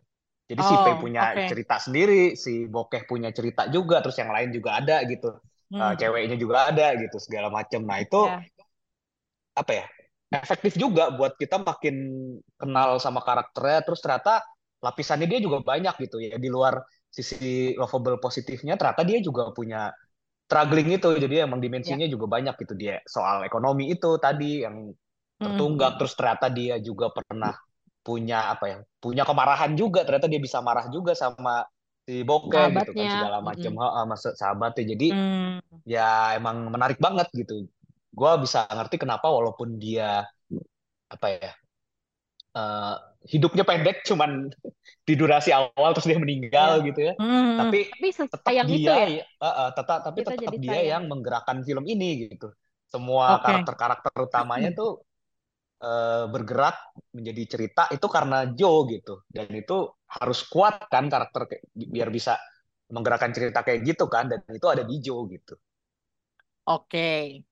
[0.52, 1.46] jadi si P Oh, punya oke.
[1.48, 5.30] cerita sendiri si Bokeh punya cerita juga terus yang lain juga ada gitu.
[5.70, 5.96] Hmm.
[6.00, 8.42] ceweknya juga ada gitu segala macam nah itu ya.
[9.52, 9.84] apa ya
[10.32, 11.94] efektif juga buat kita makin
[12.56, 13.84] kenal sama karakternya.
[13.84, 14.40] Terus ternyata
[14.80, 16.80] lapisannya dia juga banyak gitu ya di luar
[17.12, 19.92] sisi lovable positifnya ternyata dia juga punya
[20.48, 21.10] struggling itu.
[21.20, 22.74] Jadi emang dimensinya juga banyak gitu.
[22.78, 24.92] Dia soal ekonomi itu tadi yang
[25.40, 25.66] Hmm.
[25.66, 27.52] tertunggak terus ternyata dia juga pernah
[28.06, 31.62] punya apa ya punya kemarahan juga ternyata dia bisa marah juga sama
[32.06, 35.82] si Bokeh gitu kan segala macam Heeh, masa sahabatnya jadi Hmm.
[35.86, 37.66] ya emang menarik banget gitu.
[38.18, 40.26] Gua bisa ngerti kenapa walaupun dia
[41.14, 41.52] apa ya
[42.56, 42.94] eh,
[43.32, 44.50] hidupnya pendek, cuman
[45.08, 46.86] di durasi awal terus dia meninggal Iya.
[46.86, 47.14] gitu ya.
[47.18, 47.58] Hmm.
[47.58, 50.96] Tapi tapi tetap dia, itu ya eh, eh, tetap tapi Kita tetap dia sayang.
[50.96, 52.52] yang menggerakkan film ini gitu.
[52.92, 53.42] Semua Oke.
[53.44, 55.00] karakter-karakter utamanya tuh
[55.82, 56.76] eh, bergerak
[57.16, 59.14] menjadi cerita itu karena Joe gitu.
[59.26, 62.38] Dan itu harus kuat kan karakter kayak- biar bisa
[62.92, 64.30] menggerakkan cerita kayak gitu kan.
[64.30, 65.54] Dan itu ada di Joe gitu.
[66.62, 67.42] Oke.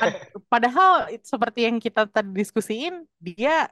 [0.00, 3.68] Pad- Padahal seperti yang kita tadi diskusiin, dia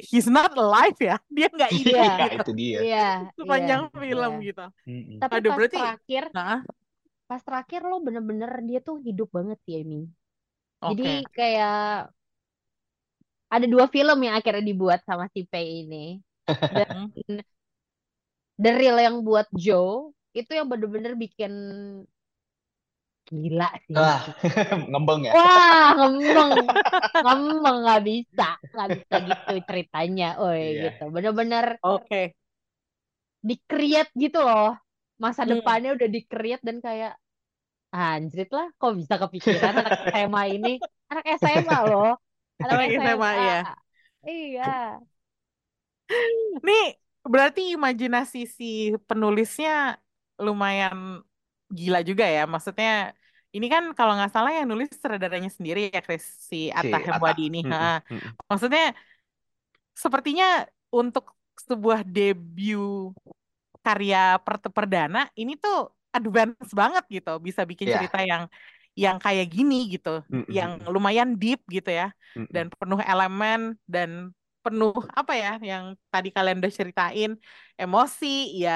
[0.00, 1.16] he's not alive ya.
[1.36, 2.04] Dia nggak hidup Iya.
[2.04, 2.78] Iya, gitu itu dia.
[2.80, 4.46] iya sepanjang iya, film iya.
[4.48, 4.64] gitu.
[4.88, 5.16] Mm-mm.
[5.20, 6.58] tapi Aduh, pas berarti terakhir nah,
[7.28, 10.00] pas terakhir lo bener-bener dia tuh hidup banget sih Emi
[10.80, 10.90] oke.
[10.94, 11.76] jadi kayak
[13.54, 16.18] ada dua film yang akhirnya dibuat sama si Pei ini
[16.76, 17.12] dan.
[18.60, 21.52] The Real yang buat Joe itu yang bener-bener bikin
[23.28, 24.06] gila sih.
[24.06, 24.20] Ah,
[24.90, 25.34] ngembeng ya.
[25.34, 26.54] Wah, ngembeng,
[27.22, 30.82] ngembeng nggak bisa, nggak bisa gitu ceritanya, oi Iya.
[30.82, 31.02] gitu.
[31.14, 32.34] Bener-bener Oke.
[33.48, 34.76] di-create gitu loh.
[35.22, 35.50] Masa Hmm.
[35.52, 37.12] depannya udah di-create dan kayak
[37.94, 40.70] anjrit lah, kok bisa kepikiran anak SMA ini,
[41.12, 42.08] anak SMA loh,
[42.64, 43.58] Anak SMA, iya.
[44.26, 44.64] Iya.
[46.66, 46.82] Nih
[47.26, 48.64] berarti imajinasi si
[49.08, 49.98] penulisnya
[50.38, 51.22] lumayan
[51.72, 52.46] gila juga ya.
[52.46, 53.12] Maksudnya
[53.56, 57.18] ini kan kalau nggak salah yang nulis sutradaranya sendiri ya Chris si Atta Atta.
[57.18, 57.58] Hemwadi ini.
[57.64, 58.02] Mm-mm, Ha.
[58.10, 58.30] mm-mm.
[58.50, 58.84] Maksudnya
[59.96, 61.32] sepertinya untuk
[61.66, 63.16] sebuah debut
[63.80, 67.30] karya per- perdana ini tuh advance banget gitu.
[67.40, 67.96] Bisa bikin Iya.
[68.02, 68.42] cerita yang
[69.02, 70.56] yang kayak gini gitu, Mm-mm.
[70.56, 72.06] yang lumayan deep gitu ya
[72.36, 72.46] Mm-mm.
[72.54, 73.60] dan penuh elemen
[73.92, 74.10] dan
[74.64, 77.30] penuh apa ya yang tadi kalian udah ceritain
[77.82, 78.26] emosi
[78.62, 78.70] ya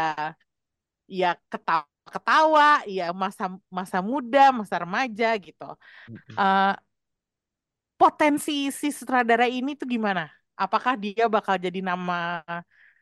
[1.11, 5.65] ya ketawa ketawa ya masa masa muda masa remaja gitu.
[6.39, 6.73] Eh,
[8.01, 10.23] potensi si sutradara ini tuh gimana
[10.57, 12.41] apakah dia bakal jadi nama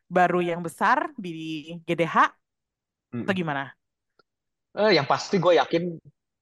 [0.08, 1.28] baru yang besar di
[1.86, 2.16] GDH
[3.22, 3.38] atau Mm-mm.
[3.40, 3.62] gimana
[4.78, 5.82] Eh, yang pasti gue yakin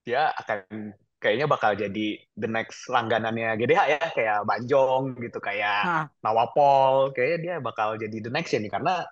[0.06, 2.06] dia akan kayaknya bakal jadi
[2.38, 8.16] the next langganannya GDH ya kayak Banjong gitu kayak Nah, Nawapol kayaknya dia bakal jadi
[8.22, 9.02] the next ya nih karena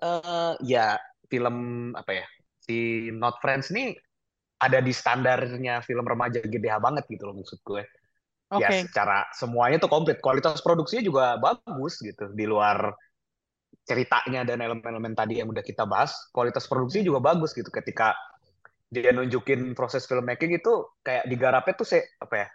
[0.00, 0.96] eh ya
[1.28, 1.56] film
[1.92, 2.26] apa ya
[2.64, 3.92] si Not Friends nih
[4.60, 7.84] ada di standarnya film remaja GDH banget gitu loh maksud gue.
[8.50, 8.66] Oke.
[8.66, 10.18] ya secara semuanya tuh komplit.
[10.18, 12.92] Kualitas produksinya juga bagus gitu di luar
[13.86, 17.70] ceritanya dan elemen-elemen tadi yang udah kita bahas kualitas produksinya juga bagus gitu.
[17.70, 18.12] Ketika
[18.90, 22.48] dia nunjukin proses filmmaking itu kayak digarapnya tuh se apa ya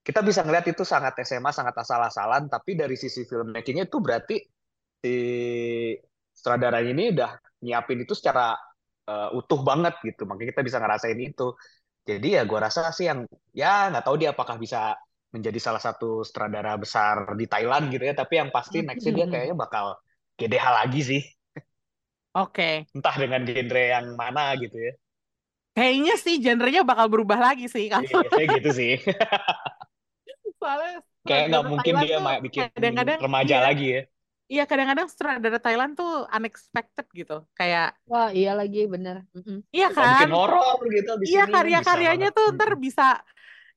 [0.00, 4.36] kita bisa ngeliat itu sangat SMA sangat asal-asalan tapi dari sisi filmmakingnya itu berarti
[5.02, 5.14] si
[6.30, 8.56] sutradara ini udah nyiapin itu secara
[9.10, 10.24] uh, utuh banget gitu.
[10.24, 11.52] Makanya kita bisa ngerasain itu.
[12.00, 14.96] Jadi ya gua rasa sih yang ya nggak tahu dia apakah bisa
[15.30, 19.54] menjadi salah satu sutradara besar di Thailand gitu ya tapi yang pasti nextnya dia kayaknya
[19.54, 20.00] bakal
[20.40, 21.22] GDH lagi sih.
[22.34, 22.88] Oke.
[22.96, 24.94] Entah dengan genre yang mana gitu ya
[25.80, 28.90] kayaknya sih genrenya bakal berubah lagi sih kalau Iya, biasanya gitu sih
[30.60, 30.92] soalnya
[31.26, 34.00] kayak nggak mungkin Thailand dia tuh bikin kadang-kadang remaja iya lagi ya
[34.52, 37.34] Iya kadang-kadang sutradara Thailand tuh unexpected gitu.
[37.58, 39.16] Kayak Wah, iya lagi bener.
[39.36, 39.56] Mm-mm.
[39.76, 40.30] iya Kalau bikin kan?
[40.36, 43.02] horor gitu Iya bisa karya-karyanya tuh ntar bisa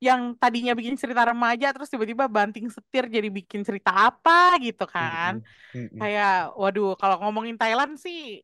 [0.08, 5.34] yang tadinya bikin cerita remaja terus tiba-tiba banting setir jadi bikin cerita apa gitu kan.
[5.36, 5.44] Mm-mm.
[5.76, 6.00] Mm-mm.
[6.02, 8.42] Kayak waduh kalau ngomongin Thailand sih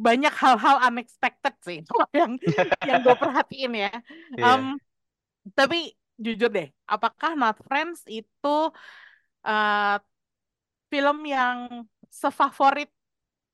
[0.00, 1.78] banyak hal-hal unexpected sih
[2.18, 2.32] yang
[2.88, 3.92] yang gue perhatiin ya.
[4.40, 4.44] Iya.
[4.56, 4.62] Em,
[5.52, 8.56] tapi jujur deh, apakah Not Friends itu
[9.44, 9.96] eh,
[10.90, 12.90] film yang sefavorit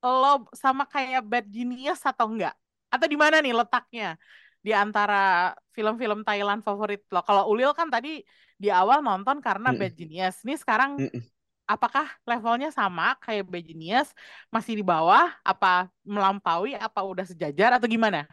[0.01, 2.55] lo sama kayak Bad Genius atau enggak?
[2.89, 4.15] Atau di mana nih letaknya
[4.63, 7.21] di antara film-film Thailand favorit lo?
[7.27, 8.23] Kalau Ulil kan tadi
[8.57, 9.81] di awal nonton karena Mm-mm.
[9.83, 10.37] Bad Genius.
[10.47, 11.23] Ini sekarang Mm-mm.
[11.67, 14.09] Apakah levelnya sama kayak Bad Genius?
[14.55, 15.35] Masih di bawah?
[15.43, 16.79] Apa melampaui?
[16.79, 18.25] Apa udah sejajar atau gimana?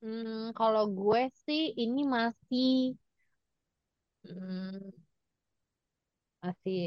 [0.00, 2.94] Hmm, kalau gue sih ini masih
[4.24, 4.94] hmm,
[6.42, 6.82] masih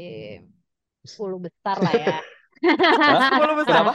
[1.04, 2.16] 10 besar lah ya.
[2.60, 3.68] 10 besar.
[3.68, 3.94] Kenapa?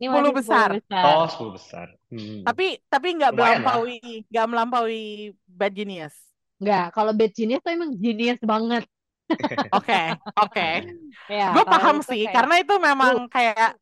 [0.00, 0.70] Ini 10 masih 10 besar.
[0.74, 1.04] besar.
[1.06, 1.86] Oh, 10 besar.
[2.10, 2.42] Hmm.
[2.42, 5.02] Tapi tapi nggak melampaui nggak melampaui
[5.46, 6.16] Bad Genius.
[6.60, 8.84] Enggak, kalau Bad Genius tuh emang genius banget.
[9.74, 9.94] Oke,
[10.38, 10.60] oke.
[11.28, 13.74] Ya, Gue paham itu sih, kayak karena itu memang kayak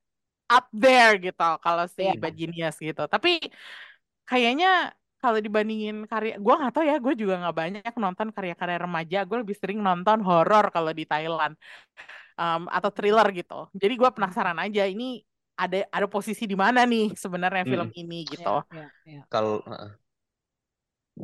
[0.54, 2.14] up there gitu kalau si ya.
[2.22, 3.02] Bad Genius gitu.
[3.14, 3.28] Tapi
[4.28, 4.68] kayaknya
[5.22, 9.18] kalau dibandingin karya, gue nggak tahu ya, gue juga nggak banyak nonton karya-karya remaja.
[9.28, 11.54] Gue lebih sering nonton horor kalau di Thailand
[12.40, 13.54] um, atau thriller gitu.
[13.82, 15.04] Jadi gue penasaran aja ini
[15.58, 17.94] ada ada posisi di mana nih sebenarnya film Mm-mm.
[18.00, 18.50] ini gitu.
[18.70, 19.28] ya, ya.
[19.32, 19.90] Kalau heeh.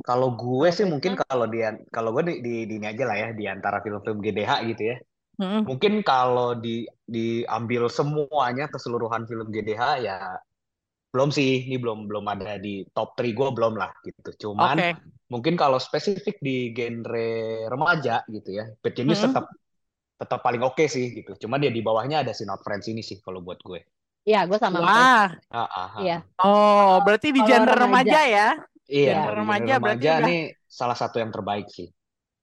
[0.02, 3.28] Kalau gue sih mungkin kalau dia kalau gue di, di, di ini aja lah ya
[3.38, 4.96] di antara film-film GDH gitu ya.
[5.40, 5.62] Mm-mm.
[5.68, 10.16] Mungkin kalau di diambil semuanya keseluruhan film GDH ya
[11.14, 14.30] belum sih ini belum belum ada di top 3 gue belum lah gitu.
[14.50, 14.88] Cuman Oke.
[15.32, 19.30] mungkin kalau spesifik di genre remaja gitu ya, Bad Genius Mm-mm.
[19.30, 19.44] tetap
[20.20, 21.32] tetap paling oke sih gitu.
[21.46, 23.80] Cuman dia di bawahnya ada si Not Friends ini sih kalau buat gue.
[24.24, 24.78] Iya, gue sama.
[24.80, 26.02] Wah, Ah, ah, ah.
[26.02, 26.16] Iya.
[26.42, 28.48] oh berarti di genre remaja, remaja ya?
[28.88, 29.20] Iya, ya.
[29.32, 31.88] Remaja berarti remaja udah nih salah satu yang terbaik sih.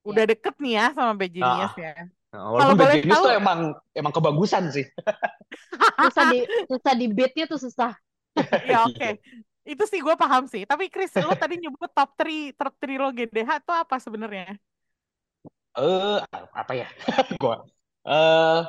[0.01, 1.77] udah deket nih ya sama Bad Ah, Genius ah.
[1.77, 1.93] ya.
[2.31, 3.59] Nah, Kalau walaupun Bad boleh Genius tahu, tuh emang
[3.93, 4.85] emang kebagusan sih.
[6.01, 6.37] Susah di
[6.69, 7.91] susah di beatnya tuh susah.
[8.71, 9.19] ya oke.
[9.67, 10.65] Itu sih gue paham sih.
[10.65, 14.57] Tapi Chris, lo tadi nyebut top 3 top 3 lo GDH itu apa sebenarnya?
[15.77, 16.17] Eh,
[16.51, 16.87] apa ya?
[17.41, 17.63] Gua
[18.03, 18.61] eh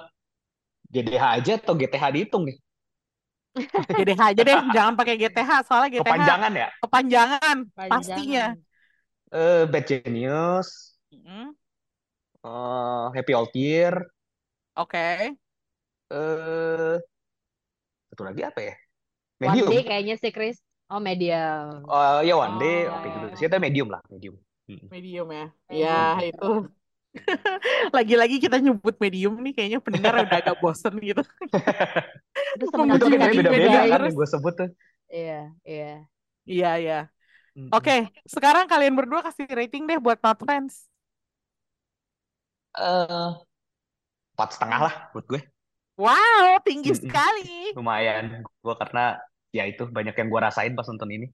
[0.93, 2.57] GDH aja atau GTH dihitung nih?
[3.97, 6.69] GDH aja deh, jangan pakai GTH soalnya GTH Kepanjangan ya?
[6.83, 7.57] kepanjangan
[7.91, 8.45] pastinya.
[8.53, 8.57] Panjangan.
[9.33, 10.69] Eh, Bad Genius,
[11.13, 11.55] Mm,
[12.45, 13.95] eh, Happy Old Year,
[14.77, 15.37] Oke.
[16.11, 16.99] eh,
[18.13, 18.75] satu lagi apa ya?
[19.43, 19.71] One Medium.
[19.73, 20.57] day kayaknya sih Chris.
[20.93, 21.89] Oh, medium.
[21.89, 22.95] Oh ya One Day, Oh.
[23.01, 23.27] oke gitu.
[23.39, 24.35] Sih medium lah, medium.
[24.71, 24.87] Mm.
[24.93, 25.45] Medium ya.
[25.69, 25.83] Medium.
[25.83, 25.97] Ya,
[26.29, 26.45] itu.
[27.97, 31.21] Lagi-lagi kita nyebut medium nih kayaknya pendengar udah agak bosen gitu.
[33.21, 34.09] Kayak beda-beda medium kan terus.
[34.09, 34.71] yang gue sebut tuh.
[35.13, 35.93] Iya, iya.
[36.49, 36.99] Iya, iya.
[37.69, 40.89] Oke, sekarang kalian berdua kasih rating deh buat Not Friends.
[42.73, 43.31] Eh,
[44.33, 45.41] empat setengah lah buat gue.
[46.01, 47.77] Wow, tinggi sekali.
[47.77, 48.41] Lumayan.
[48.65, 49.21] Gue karena
[49.53, 51.29] ya itu banyak yang gue rasain pas nonton ini.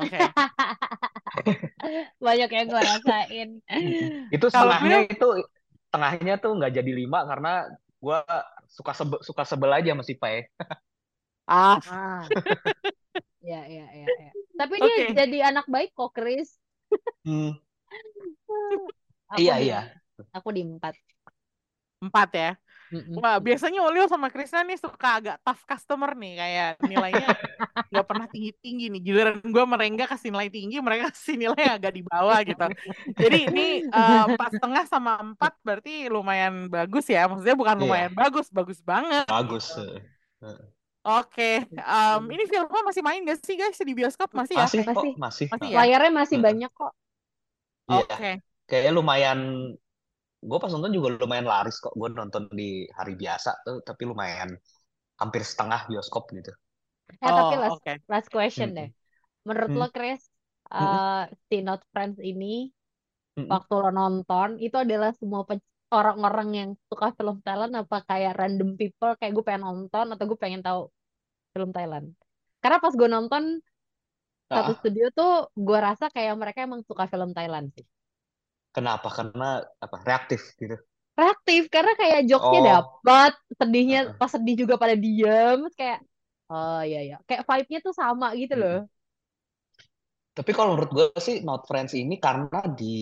[0.00, 0.18] Oke.
[2.26, 3.48] Banyak yang gue rasain.
[4.32, 5.28] Itu setengahnya itu
[5.90, 7.66] tengahnya tuh nggak jadi lima karena
[8.00, 8.18] gue
[8.70, 10.46] suka sebel suka sebel aja sama si Pai.
[11.50, 12.22] Ah, Ah.
[13.40, 14.30] Ya, ya, ya, ya.
[14.52, 15.16] Tapi dia Oke.
[15.16, 16.60] jadi anak baik kok, Chris.
[17.24, 17.56] Hmm.
[19.32, 19.80] Aku Iya di, iya.
[20.36, 20.92] aku di empat.
[22.02, 22.50] empat ya.
[22.90, 23.16] Mm-mm.
[23.22, 27.28] Wah, biasanya Ulil sama Krisna nih suka agak tough customer nih, kayak nilainya
[27.90, 29.00] nggak pernah tinggi-tinggi nih.
[29.02, 32.62] Giliran gue merengga kasih nilai tinggi, mereka kasih nilai agak di bawah gitu.
[33.18, 37.26] Jadi ini eh, empat setengah sama empat berarti lumayan bagus ya.
[37.30, 37.82] Maksudnya bukan Iya.
[37.86, 39.26] lumayan bagus, bagus banget.
[39.26, 39.66] Bagus.
[41.00, 44.68] Oke, em, ini filmnya masih main gak sih guys di bioskop masih ya?
[44.68, 45.12] Masih kok, Masih.
[45.16, 45.46] masih.
[45.48, 45.78] Masih Nah, ya?
[45.80, 46.92] Layarnya masih banyak kok.
[47.88, 48.04] Iya.
[48.04, 48.30] Oke,
[48.68, 49.38] Kayaknya lumayan.
[50.48, 51.92] Gue pas nonton juga lumayan laris kok.
[52.00, 54.50] Gue nonton di hari biasa tuh, tapi lumayan
[55.20, 56.52] hampir setengah bioskop gitu.
[57.24, 57.92] Eh, tapi oh last, oke.
[58.12, 58.76] last question Mm-mm.
[58.76, 58.88] deh.
[59.48, 59.80] Menurut Hmm.
[59.80, 60.22] lo, Chris,
[60.80, 61.00] Mm-mm.
[61.04, 62.46] eh si Not Friends ini,
[63.52, 65.40] waktu lo nonton, itu adalah semua
[65.98, 70.38] orang-orang yang suka film Thailand apa kayak random people, kayak gue pengen nonton atau gue
[70.44, 70.80] pengen tahu
[71.54, 72.06] film Thailand.
[72.62, 73.44] Karena pas gue nonton
[74.54, 75.30] satu Ah, studio tuh,
[75.66, 77.84] gue rasa kayak mereka emang suka film Thailand sih.
[78.76, 79.08] Kenapa?
[79.18, 79.44] Karena
[79.84, 79.96] apa?
[80.08, 80.76] Reaktif gitu.
[81.18, 85.98] Reaktif, karena kayak jokesnya Oh, dapet, sedihnya pas sedih juga pada diem, kayak,
[86.50, 88.62] oh iya ya, kayak vibe-nya tuh sama gitu Mm-mm.
[88.62, 88.88] loh.
[90.30, 92.96] Tapi kalau menurut gue sih Not Friends ini karena di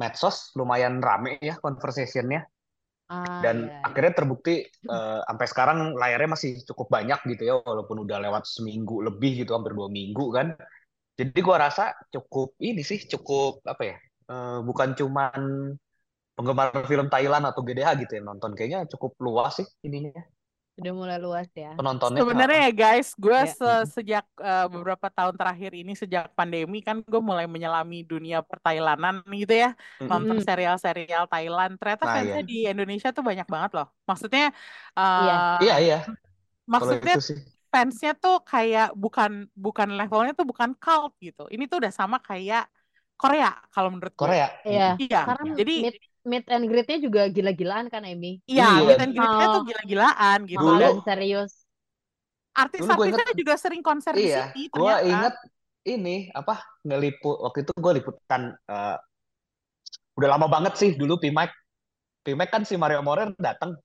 [0.00, 2.40] medsos lumayan rame ya conversation-nya
[3.08, 3.86] Ah dan iya, iya.
[3.86, 9.02] akhirnya terbukti eh, sampai sekarang layarnya masih cukup banyak gitu ya walaupun udah lewat seminggu
[9.06, 10.48] lebih gitu hampir dua minggu kan.
[11.18, 13.96] Jadi gua rasa cukup ini sih cukup apa ya?
[14.32, 15.40] Eh, bukan cuman
[16.36, 20.22] penggemar film Thailand atau GDH gitu yang nonton kayaknya cukup luas sih ininya
[20.78, 21.68] Udah mulai luas ya.
[21.76, 22.18] penontonnya.
[22.18, 23.54] Sebenarnya ya guys, gue Ya.
[23.58, 29.14] se- sejak eh, beberapa tahun terakhir ini sejak pandemi kan gue mulai menyelami dunia pertailanan
[29.40, 29.68] gitu ya,
[30.00, 30.10] Mm-mm.
[30.10, 31.72] nonton serial-serial Thailand.
[31.82, 33.86] Ternyata Nah fansnya iya, di Indonesia tuh banyak banget loh.
[34.08, 34.42] Maksudnya,
[35.18, 35.32] Iya.
[35.58, 35.96] eh iya iya.
[36.72, 37.14] Maksudnya
[37.72, 39.30] fansnya tuh kayak bukan
[39.64, 41.42] bukan levelnya tuh bukan cult gitu.
[41.54, 42.62] Ini tuh udah sama kayak
[43.20, 44.30] Korea kalau menurut gue.
[44.30, 44.46] Korea.
[44.68, 45.02] Iya, Mm-mm.
[45.04, 45.94] Iya, karena jadi meet
[46.30, 48.28] meet and greet-nya juga gila-gilaan kan, Amy?
[48.50, 48.84] iya Iya.
[48.86, 50.62] meet and greet-nya tuh Mahal, gila-gilaan gitu.
[50.62, 51.52] Dulu serius.
[52.62, 55.34] artis-artisnya juga sering konser di iya, sini gue inget
[55.88, 56.54] ini apa
[56.86, 58.96] ngeliput waktu itu gue liputan eh,
[60.18, 61.50] udah lama banget sih dulu Pimac
[62.26, 63.78] Pimac kan si Mario Morer datang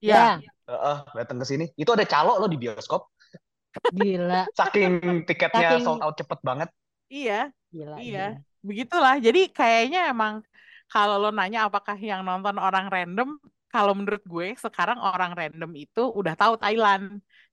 [0.00, 0.14] Iya.
[0.14, 3.08] Ya, Heeh, datang ke sini itu ada calo lo di bioskop
[3.90, 6.68] gila, saking tiketnya saking sold out cepet banget
[7.14, 8.20] Iya, gila, iya.
[8.20, 8.44] gila.
[8.68, 9.14] Begitulah.
[9.26, 10.34] Jadi kayaknya emang
[10.90, 13.28] kalau lo nanya apakah yang nonton orang random,
[13.72, 17.04] kalau menurut gue sekarang orang random itu udah tahu Thailand.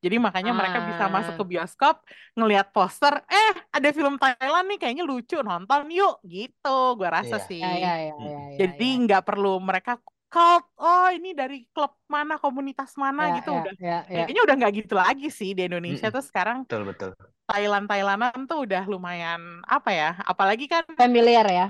[0.04, 1.96] Jadi makanya mereka bisa masuk ke Ah, bioskop,
[2.38, 6.70] ngelihat poster, eh ada film Thailand nih kayaknya lucu, nonton yuk gitu.
[6.98, 7.68] Gue rasa iya sih.
[7.82, 8.46] ya, ya, ya, Mm-mm.
[8.60, 9.92] ya, Jadi ya, nggak perlu mereka
[10.32, 13.52] cult, oh ini dari klub mana, komunitas mana ya, gitu.
[13.52, 14.24] ya, Udah ya, ya.
[14.26, 16.18] kayaknya udah nggak gitu lagi sih di Indonesia Mm-mm.
[16.18, 17.12] tuh sekarang betul betul
[17.52, 20.10] Thailand Thailandan tuh udah lumayan apa ya?
[20.24, 21.68] Apalagi kan Familiar ya.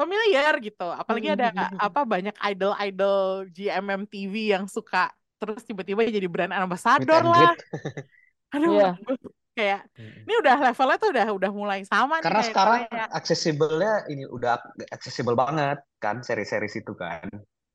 [0.00, 0.88] familiar gitu.
[0.88, 7.52] Apalagi ada apa banyak idol-idol GMM TV yang suka terus tiba-tiba jadi brand ambassador lah.
[8.56, 9.16] Aduh, gue
[9.52, 9.80] kayak
[10.24, 12.80] ini udah levelnya tuh udah udah mulai sama nih karena kayak sekarang
[13.12, 14.56] aksesibelnya ini udah
[14.94, 17.26] accessible banget kan seri-seri itu kan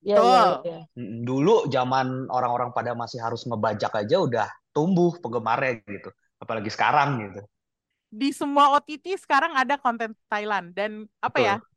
[0.05, 0.49] Ya, ya, Betul.
[0.69, 0.79] ya.
[0.95, 1.17] Mm-mm.
[1.27, 7.41] dulu zaman orang-orang pada masih harus ngebajak aja udah tumbuh penggemarnya gitu apalagi sekarang gitu
[8.15, 11.55] Di semua OTT sekarang ada konten Thailand dan apa ya?
[11.57, 11.75] betul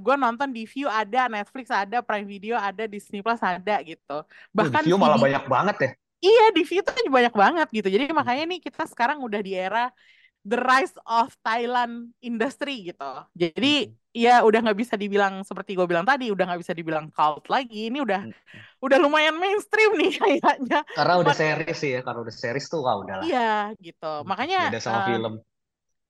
[0.00, 4.24] gue nonton di View ada, Netflix ada, Prime Video ada, Disney Plus ada gitu.
[4.58, 5.90] Wah, di Bahkan view malah banyak banget ya
[6.20, 7.88] Iya, di view tuh banyak banget gitu.
[7.94, 9.88] Jadi makanya nih kita sekarang udah di era
[10.48, 13.04] the rise of Thailand industry gitu.
[13.42, 17.46] Jadi ya udah nggak bisa dibilang seperti gue bilang tadi, udah nggak bisa dibilang cult
[17.46, 17.90] lagi.
[17.90, 18.20] Ini udah
[18.82, 20.80] udah lumayan mainstream nih kayaknya.
[20.94, 23.16] Karena udah series sih ya, karena udah series tuh kah udah.
[23.22, 24.12] Iya gitu.
[24.26, 25.34] Makanya Beda sama uh, film.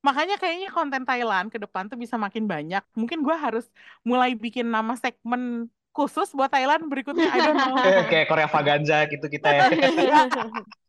[0.01, 2.81] makanya kayaknya konten Thailand ke depan tuh bisa makin banyak.
[2.97, 3.69] Mungkin gue harus
[4.01, 7.29] mulai bikin nama segmen khusus buat Thailand berikutnya.
[7.29, 7.77] I don't know.
[8.11, 9.69] Kayak Korea Vaganza gitu kita ya.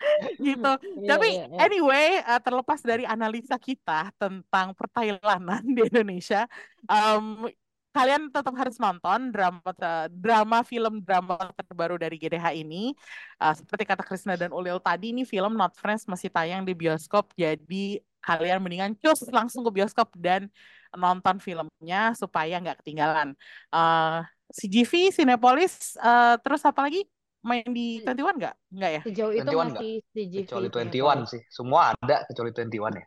[0.40, 0.72] gitu.
[1.04, 1.58] Iya, Tapi iya, iya.
[1.60, 6.48] anyway, uh, terlepas dari analisa kita tentang pertailanan di Indonesia,
[6.88, 7.48] um,
[7.90, 9.72] kalian tetap harus nonton drama
[10.14, 12.94] drama film drama terbaru dari GDH ini.
[13.42, 17.34] Uh, seperti kata Krisna dan Ulil tadi, ini film Not Friends masih tayang di bioskop,
[17.34, 20.52] jadi kalian mendingan cus langsung ke bioskop dan
[20.92, 23.32] nonton filmnya supaya nggak ketinggalan.
[23.72, 27.06] Uh, CGV, Cinepolis, uh, terus apa lagi?
[27.40, 28.54] Main di 21 nggak?
[28.70, 29.00] Nggak ya?
[29.02, 29.80] Sejauh itu 21 nggak?
[29.80, 30.42] masih CGV.
[30.44, 30.92] Kecuali Cinepolis.
[30.92, 31.42] 21 sih.
[31.48, 33.06] Semua ada kecuali 21 ya.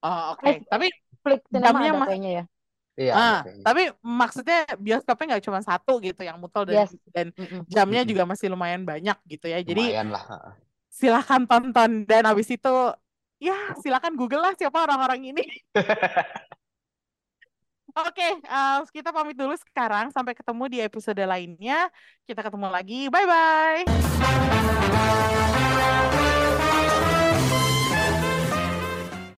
[0.00, 0.44] Oh, oke.
[0.44, 0.86] Eh, Tapi
[1.20, 2.44] Flix Cinema jamnya ada mas- kayaknya ya.
[2.94, 3.64] Iya, Ah, kayaknya.
[3.64, 6.92] tapi maksudnya bioskopnya nggak cuma satu gitu yang mutel dan Yes.
[7.08, 7.26] dan
[7.66, 9.60] jamnya juga masih lumayan banyak gitu ya.
[9.60, 10.24] Jadi Lumayan lah.
[10.26, 10.52] heeh.
[10.90, 12.74] silakan tonton dan habis itu
[13.38, 15.44] ya silakan Google lah siapa orang-orang ini.
[18.00, 20.08] Oke, okay, uh, kita pamit dulu sekarang.
[20.08, 21.92] Sampai ketemu di episode lainnya.
[22.24, 23.12] Kita ketemu lagi.
[23.12, 23.84] Bye bye.